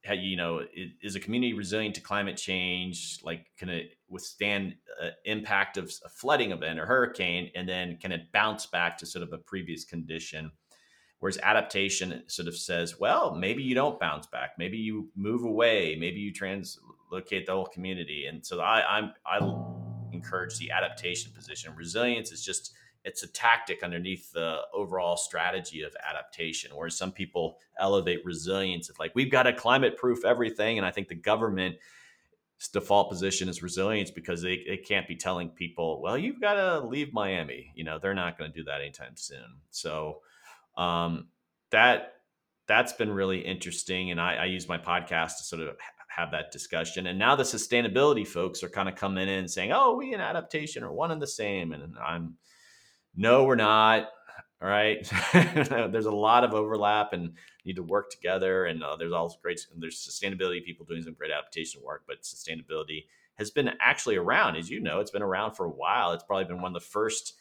[0.04, 0.62] how you know
[1.02, 3.18] is a community resilient to climate change?
[3.22, 8.12] Like, can it withstand uh, impact of a flooding event or hurricane, and then can
[8.12, 10.50] it bounce back to sort of a previous condition?
[11.20, 15.96] Whereas adaptation sort of says, well, maybe you don't bounce back, maybe you move away,
[15.98, 16.32] maybe you
[17.10, 18.26] translocate the whole community.
[18.26, 19.38] And so I, I'm I
[20.12, 21.74] encourage the adaptation position.
[21.76, 22.72] Resilience is just
[23.04, 26.72] it's a tactic underneath the overall strategy of adaptation.
[26.74, 30.90] Whereas some people elevate resilience, it's like we've got to climate proof everything, and I
[30.90, 31.76] think the government
[32.72, 36.80] default position is resilience because they, they can't be telling people, well, you've got to
[36.80, 37.70] leave Miami.
[37.76, 39.60] You know, they're not going to do that anytime soon.
[39.70, 40.22] So
[40.76, 41.28] um,
[41.70, 42.14] that
[42.66, 45.76] that's been really interesting, and I, I use my podcast to sort of
[46.18, 47.06] have that discussion.
[47.06, 50.82] And now the sustainability folks are kind of coming in saying, "Oh, we in adaptation
[50.82, 52.36] are one and the same," and I'm,
[53.16, 54.08] no, we're not.
[54.60, 58.64] All right, there's a lot of overlap and need to work together.
[58.64, 63.04] And uh, there's all great there's sustainability people doing some great adaptation work, but sustainability
[63.36, 66.12] has been actually around, as you know, it's been around for a while.
[66.12, 67.34] It's probably been one of the first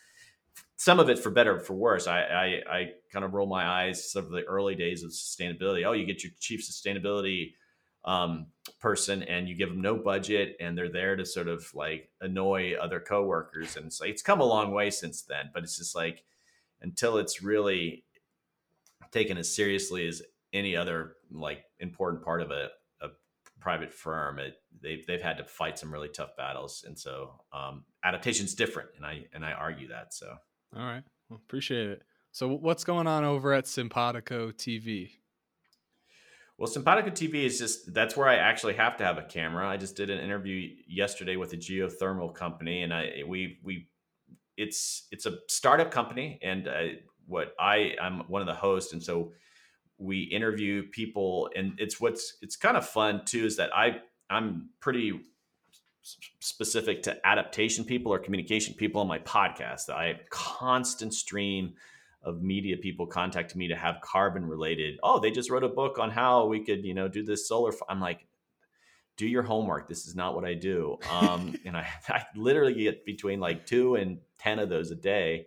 [0.75, 2.05] some of it for better for worse.
[2.05, 5.86] I, I, I kind of roll my eyes some of the early days of sustainability.
[5.86, 7.53] Oh, you get your chief sustainability
[8.08, 8.47] um,
[8.80, 12.74] person and you give them no budget and they're there to sort of like annoy
[12.82, 13.76] other coworkers.
[13.76, 16.24] And it's it's come a long way since then, but it's just like,
[16.82, 18.05] until it's really
[19.12, 20.22] taken as seriously as
[20.53, 22.70] any other like important part of a,
[23.01, 23.10] a
[23.60, 26.86] private firm, it, they've, they've had to fight some really tough battles.
[26.88, 28.89] And so um, adaptation's different.
[28.95, 30.34] And I, and I argue that, so.
[30.76, 31.03] All right.
[31.30, 32.03] Well, appreciate it.
[32.32, 35.10] So, what's going on over at Cimpatico TV?
[36.58, 39.68] Well, Cimpatico TV is just that's where I actually have to have a camera.
[39.68, 43.88] I just did an interview yesterday with a geothermal company, and I we we
[44.58, 46.84] it's it's a startup company, and uh,
[47.28, 49.34] what I I'm one of the hosts, and so
[49.99, 53.97] we interview people, and it's what's it's kind of fun too is that I
[54.30, 55.22] I'm pretty
[56.39, 59.89] specific to adaptation people or communication people on my podcast.
[59.89, 61.74] I constant stream
[62.24, 64.99] of media people contact me to have carbon related.
[65.03, 67.72] Oh, they just wrote a book on how we could, you know, do this solar.
[67.72, 67.82] F-.
[67.88, 68.26] I'm like,
[69.18, 69.88] do your homework.
[69.88, 70.97] This is not what I do.
[71.09, 75.45] Um, and I, I literally get between like two and 10 of those a day.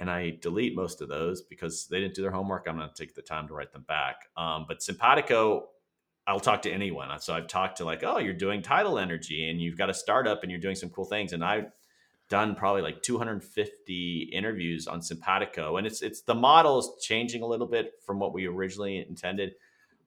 [0.00, 2.66] And I delete most of those because they didn't do their homework.
[2.68, 4.28] I'm going to take the time to write them back.
[4.36, 5.62] Um, but Cimpatico,
[6.28, 7.08] I'll talk to anyone.
[7.18, 10.42] So I've talked to like, oh, you're doing tidal energy and you've got a startup
[10.42, 11.32] and you're doing some cool things.
[11.32, 11.72] And I've
[12.28, 15.78] done probably like 250 interviews on Cimpatico.
[15.78, 19.54] And it's it's the model is changing a little bit from what we originally intended.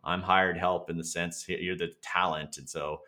[0.04, 2.58] I'm hired help in the sense you're the talent.
[2.58, 3.02] And so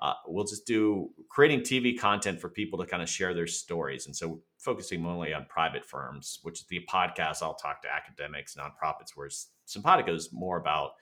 [0.00, 4.06] uh, we'll just do creating TV content for people to kind of share their stories.
[4.06, 8.56] And so focusing mainly on private firms, which is the podcast, I'll talk to academics,
[8.56, 10.92] nonprofits, whereas Cimpatico is more about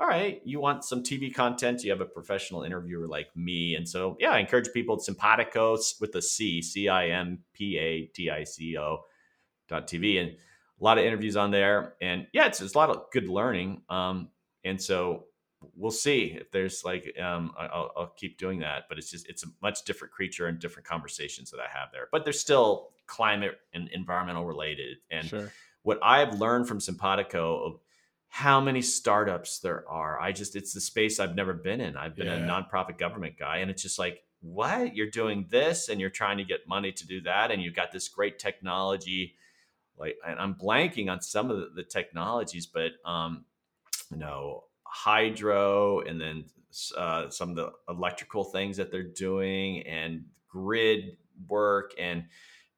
[0.00, 3.74] all right, you want some TV content, you have a professional interviewer like me.
[3.74, 7.76] And so, yeah, I encourage people at Cimpatico with a C, C I M P
[7.78, 9.00] A T I C O
[9.68, 10.20] dot TV.
[10.20, 11.94] And a lot of interviews on there.
[12.00, 13.82] And yeah, it's, it's a lot of good learning.
[13.88, 14.28] Um,
[14.64, 15.24] and so
[15.74, 18.84] we'll see if there's like, um, I'll, I'll keep doing that.
[18.88, 22.08] But it's just, it's a much different creature and different conversations that I have there.
[22.12, 24.98] But there's still climate and environmental related.
[25.10, 25.52] And sure.
[25.82, 27.80] what I've learned from Cimpatico,
[28.28, 30.20] how many startups there are.
[30.20, 31.96] I just it's the space I've never been in.
[31.96, 32.36] I've been yeah.
[32.36, 34.94] a nonprofit government guy and it's just like what?
[34.94, 37.90] You're doing this and you're trying to get money to do that and you've got
[37.92, 39.34] this great technology
[39.98, 43.44] like and I'm blanking on some of the, the technologies but um
[44.12, 46.44] you know hydro and then
[46.96, 51.16] uh, some of the electrical things that they're doing and grid
[51.48, 52.24] work and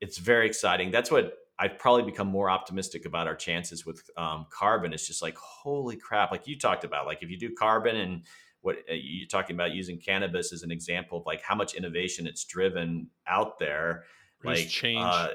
[0.01, 0.91] it's very exciting.
[0.91, 4.95] That's what I've probably become more optimistic about our chances with um, carbon.
[4.95, 6.31] It's just like, holy crap.
[6.31, 8.23] Like you talked about, like if you do carbon and
[8.63, 12.27] what uh, you're talking about using cannabis as an example of like how much innovation
[12.27, 14.05] it's driven out there.
[14.43, 15.03] like change.
[15.05, 15.29] Uh,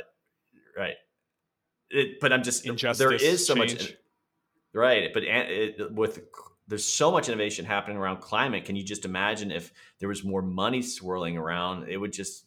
[0.76, 0.96] right.
[1.92, 3.74] It, but I'm just, Injustice, there is so change.
[3.74, 3.94] much,
[4.74, 5.14] right.
[5.14, 6.22] But it, with,
[6.68, 8.66] there's so much innovation happening around climate.
[8.66, 12.46] Can you just imagine if there was more money swirling around, it would just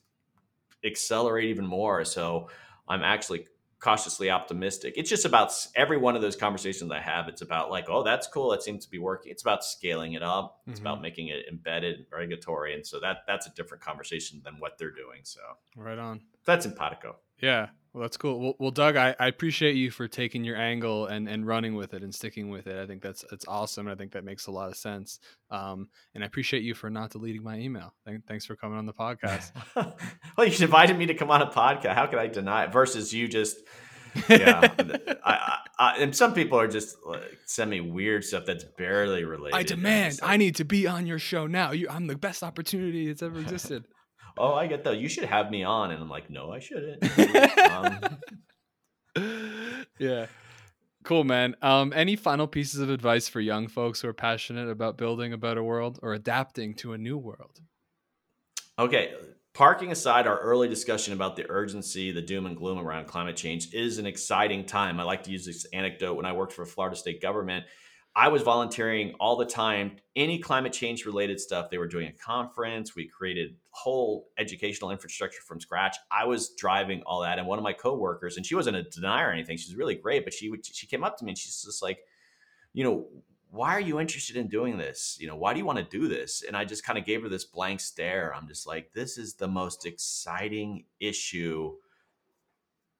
[0.84, 2.04] accelerate even more.
[2.04, 2.48] So
[2.88, 3.46] I'm actually
[3.80, 4.94] cautiously optimistic.
[4.96, 7.28] It's just about every one of those conversations I have.
[7.28, 8.52] It's about like, oh, that's cool.
[8.52, 9.30] It seems to be working.
[9.30, 10.60] It's about scaling it up.
[10.66, 10.86] It's mm-hmm.
[10.86, 14.90] about making it embedded, regulatory, and so that that's a different conversation than what they're
[14.90, 15.20] doing.
[15.22, 15.40] So
[15.76, 16.20] right on.
[16.44, 17.16] That's Cimpatico.
[17.40, 17.68] Yeah,
[17.98, 18.38] well, that's cool.
[18.38, 21.94] Well, well Doug, I, I appreciate you for taking your angle and, and running with
[21.94, 22.80] it and sticking with it.
[22.80, 23.88] I think that's it's awesome.
[23.88, 25.18] I think that makes a lot of sense.
[25.50, 27.92] Um, and I appreciate you for not deleting my email.
[28.28, 29.50] thanks for coming on the podcast.
[30.36, 31.94] well, you invited me to come on a podcast.
[31.94, 32.72] How could I deny it?
[32.72, 33.56] Versus you just,
[34.28, 34.72] yeah.
[35.24, 39.56] I, I, and some people are just like, send me weird stuff that's barely related.
[39.56, 40.20] I demand.
[40.22, 41.72] Like, I need to be on your show now.
[41.72, 43.86] You, I'm the best opportunity that's ever existed
[44.38, 44.98] oh, I get that.
[44.98, 45.90] You should have me on.
[45.90, 47.02] And I'm like, no, I shouldn't.
[49.16, 50.26] um, yeah.
[51.04, 51.56] Cool, man.
[51.62, 55.38] Um, any final pieces of advice for young folks who are passionate about building a
[55.38, 57.60] better world or adapting to a new world?
[58.78, 59.14] Okay.
[59.54, 63.72] Parking aside our early discussion about the urgency, the doom and gloom around climate change
[63.72, 65.00] is an exciting time.
[65.00, 67.64] I like to use this anecdote when I worked for Florida state government.
[68.18, 69.92] I was volunteering all the time.
[70.16, 72.96] Any climate change related stuff, they were doing a conference.
[72.96, 75.96] We created whole educational infrastructure from scratch.
[76.10, 79.28] I was driving all that, and one of my coworkers, and she wasn't a denier
[79.28, 79.56] or anything.
[79.56, 82.00] She's really great, but she would, she came up to me and she's just like,
[82.72, 83.06] you know,
[83.50, 85.16] why are you interested in doing this?
[85.20, 86.42] You know, why do you want to do this?
[86.42, 88.34] And I just kind of gave her this blank stare.
[88.34, 91.76] I'm just like, this is the most exciting issue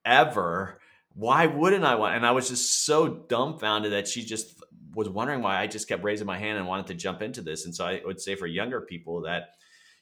[0.05, 0.79] ever.
[1.15, 2.15] Why wouldn't I want?
[2.15, 4.63] And I was just so dumbfounded that she just
[4.99, 7.65] was wondering why I just kept raising my hand and wanted to jump into this.
[7.65, 9.51] And so I would say for younger people that,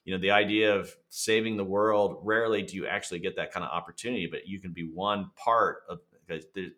[0.07, 3.63] you know, the idea of saving the world, rarely do you actually get that kind
[3.63, 6.73] of opportunity, but you can be one part of because in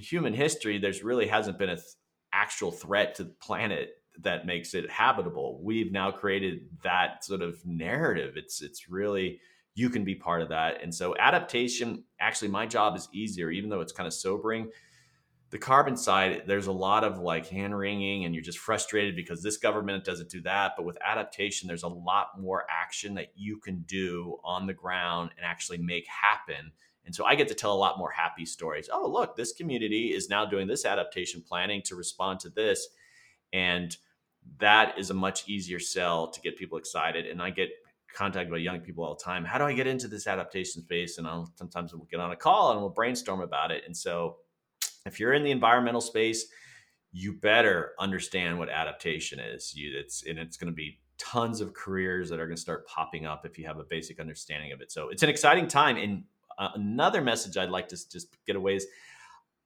[0.00, 1.86] human history, there's really hasn't been a th-
[2.32, 5.60] actual threat to the planet that makes it habitable.
[5.60, 8.36] We've now created that sort of narrative.
[8.36, 9.40] It's it's really
[9.74, 10.80] you can be part of that.
[10.80, 14.70] And so adaptation, actually my job is easier even though it's kind of sobering.
[15.50, 19.42] The carbon side, there's a lot of like hand wringing and you're just frustrated because
[19.42, 20.72] this government doesn't do that.
[20.76, 25.30] But with adaptation, there's a lot more action that you can do on the ground
[25.36, 26.72] and actually make happen
[27.08, 28.90] and so I get to tell a lot more happy stories.
[28.92, 32.86] Oh, look, this community is now doing this adaptation planning to respond to this.
[33.50, 33.96] And
[34.58, 37.24] that is a much easier sell to get people excited.
[37.24, 37.70] And I get
[38.14, 39.46] contacted by young people all the time.
[39.46, 41.16] How do I get into this adaptation space?
[41.16, 43.84] And I'll sometimes we'll get on a call and we'll brainstorm about it.
[43.86, 44.36] And so
[45.08, 46.46] if you're in the environmental space,
[47.12, 49.74] you better understand what adaptation is.
[49.74, 52.86] You, it's and it's going to be tons of careers that are going to start
[52.86, 54.92] popping up if you have a basic understanding of it.
[54.92, 55.96] So it's an exciting time.
[55.96, 56.24] And
[56.58, 58.86] uh, another message I'd like to just get away is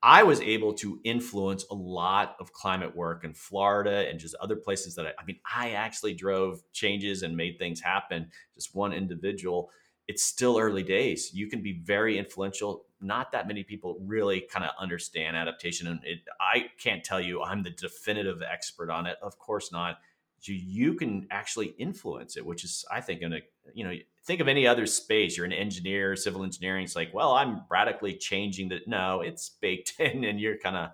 [0.03, 4.57] I was able to influence a lot of climate work in Florida and just other
[4.57, 8.29] places that I, I mean, I actually drove changes and made things happen.
[8.55, 9.71] Just one individual.
[10.09, 11.31] It's still early days.
[11.33, 12.87] You can be very influential.
[13.03, 15.87] Not that many people really kind of understand adaptation.
[15.87, 19.17] And it, I can't tell you I'm the definitive expert on it.
[19.23, 19.99] Of course not.
[20.43, 23.41] You, you can actually influence it, which is, I think, in a,
[23.75, 23.95] you know,
[24.25, 25.37] think of any other space.
[25.37, 26.85] You're an engineer, civil engineering.
[26.85, 28.89] It's like, well, I'm radically changing that.
[28.89, 30.91] No, it's baked in and you're kind of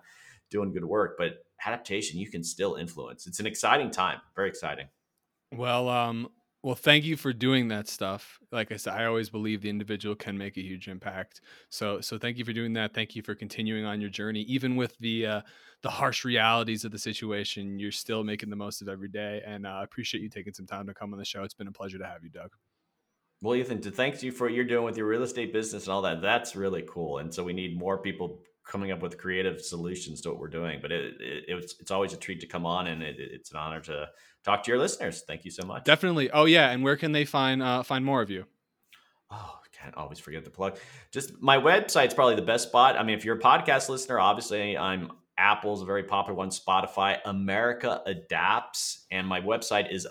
[0.49, 1.15] doing good work.
[1.17, 3.27] But adaptation, you can still influence.
[3.27, 4.19] It's an exciting time.
[4.35, 4.87] Very exciting.
[5.51, 6.29] Well, um,
[6.61, 8.37] well, thank you for doing that stuff.
[8.51, 11.41] Like I said, I always believe the individual can make a huge impact.
[11.69, 12.93] So, so thank you for doing that.
[12.93, 15.41] Thank you for continuing on your journey, even with the uh,
[15.83, 17.79] the harsh realities of the situation.
[17.79, 20.67] You're still making the most of every day, and uh, I appreciate you taking some
[20.67, 21.43] time to come on the show.
[21.43, 22.51] It's been a pleasure to have you, Doug.
[23.41, 25.93] Well, Ethan, to thank you for what you're doing with your real estate business and
[25.93, 26.21] all that.
[26.21, 27.19] That's really cool.
[27.19, 30.79] And so we need more people coming up with creative solutions to what we're doing.
[30.81, 33.57] But it, it, it's it's always a treat to come on, and it, it's an
[33.57, 34.07] honor to
[34.45, 35.23] talk to your listeners.
[35.27, 35.83] Thank you so much.
[35.83, 36.31] Definitely.
[36.31, 38.45] Oh yeah, and where can they find uh, find more of you?
[39.31, 40.77] Oh, can't always forget the plug.
[41.11, 42.97] Just my website's probably the best spot.
[42.97, 47.17] I mean, if you're a podcast listener, obviously I'm Apple's a very popular one, Spotify,
[47.25, 50.07] America Adapts, and my website is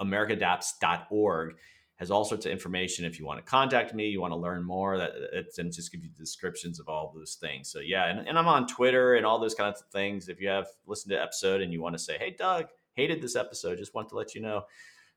[0.00, 1.56] americaadapts.org
[1.96, 3.04] has all sorts of information.
[3.04, 5.90] If you want to contact me, you want to learn more, that it's and just
[5.92, 7.70] give you descriptions of all those things.
[7.70, 10.28] So yeah, and, and I'm on Twitter and all those kinds of things.
[10.28, 13.34] If you have listened to episode and you want to say, hey Doug, hated this
[13.34, 14.62] episode, just want to let you know,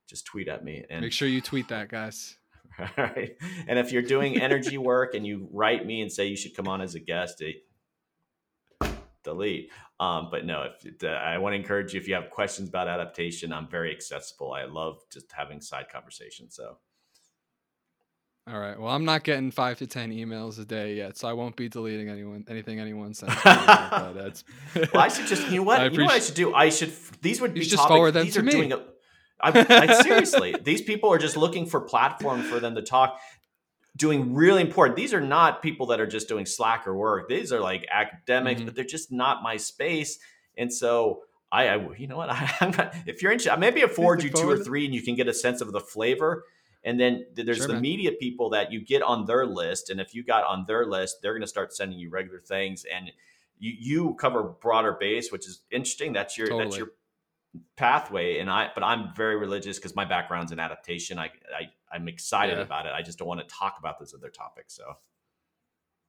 [0.08, 2.38] just tweet at me and make sure you tweet that, guys.
[2.80, 3.36] All right.
[3.68, 6.68] And if you're doing energy work and you write me and say you should come
[6.68, 7.58] on as a guest, it,
[9.24, 9.72] delete.
[10.00, 12.88] Um, but no, if uh, I want to encourage you, if you have questions about
[12.88, 14.54] adaptation, I'm very accessible.
[14.54, 16.56] I love just having side conversations.
[16.56, 16.78] So.
[18.48, 18.80] All right.
[18.80, 21.70] Well, I'm not getting five to ten emails a day yet, so I won't be
[21.70, 23.36] deleting anyone anything anyone sends.
[23.46, 24.34] well,
[24.96, 26.54] I should just you know what you know what I should do.
[26.56, 26.92] I should
[27.22, 28.52] these would be just forward them these to are me.
[28.52, 28.84] Doing a,
[29.42, 33.22] I, I, seriously, these people are just looking for platform for them to talk
[34.00, 34.96] doing really important.
[34.96, 37.28] These are not people that are just doing slacker work.
[37.28, 38.66] These are like academics, mm-hmm.
[38.66, 40.18] but they're just not my space.
[40.58, 42.30] And so I, I you know what?
[42.32, 45.04] I, am not, if you're interested, maybe I forward you two or three, and you
[45.04, 46.46] can get a sense of the flavor.
[46.84, 47.82] And then there's sure, the man.
[47.82, 51.18] media people that you get on their list, and if you got on their list,
[51.22, 53.12] they're going to start sending you regular things, and
[53.60, 56.14] you you cover broader base, which is interesting.
[56.14, 56.64] That's your totally.
[56.64, 56.92] that's your
[57.76, 62.08] pathway and i but i'm very religious because my background's in adaptation i, I i'm
[62.08, 62.64] excited yeah.
[62.64, 64.94] about it i just don't want to talk about those other topics so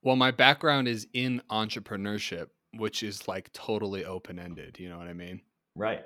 [0.02, 5.12] well my background is in entrepreneurship which is like totally open-ended you know what i
[5.12, 5.40] mean
[5.74, 6.02] right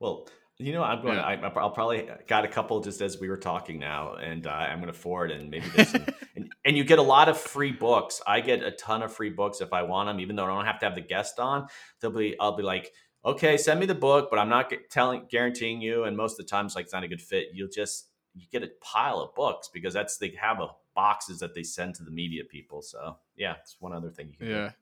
[0.00, 0.28] well
[0.58, 1.22] you know i'm going yeah.
[1.24, 4.80] I, i'll probably got a couple just as we were talking now and uh, i'm
[4.80, 6.04] going to forward and maybe some,
[6.36, 9.30] and, and you get a lot of free books i get a ton of free
[9.30, 11.66] books if i want them even though i don't have to have the guest on
[12.00, 12.92] they'll be i'll be like
[13.26, 16.04] okay, send me the book, but I'm not telling guaranteeing you.
[16.04, 17.48] And most of the times, like it's not a good fit.
[17.52, 21.54] You'll just you get a pile of books because that's they have a boxes that
[21.54, 22.82] they send to the media people.
[22.82, 24.48] So yeah, it's one other thing you can.
[24.48, 24.68] Yeah.
[24.68, 24.74] Do.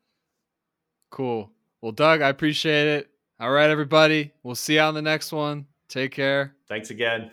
[1.11, 1.50] Cool.
[1.80, 3.11] Well, Doug, I appreciate it.
[3.38, 4.32] All right, everybody.
[4.42, 5.66] We'll see you on the next one.
[5.88, 6.55] Take care.
[6.68, 7.30] Thanks again.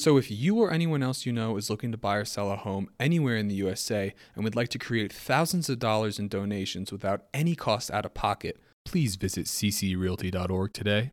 [0.00, 2.56] So, if you or anyone else you know is looking to buy or sell a
[2.56, 6.90] home anywhere in the USA and would like to create thousands of dollars in donations
[6.90, 11.10] without any cost out of pocket, please visit ccrealty.org today.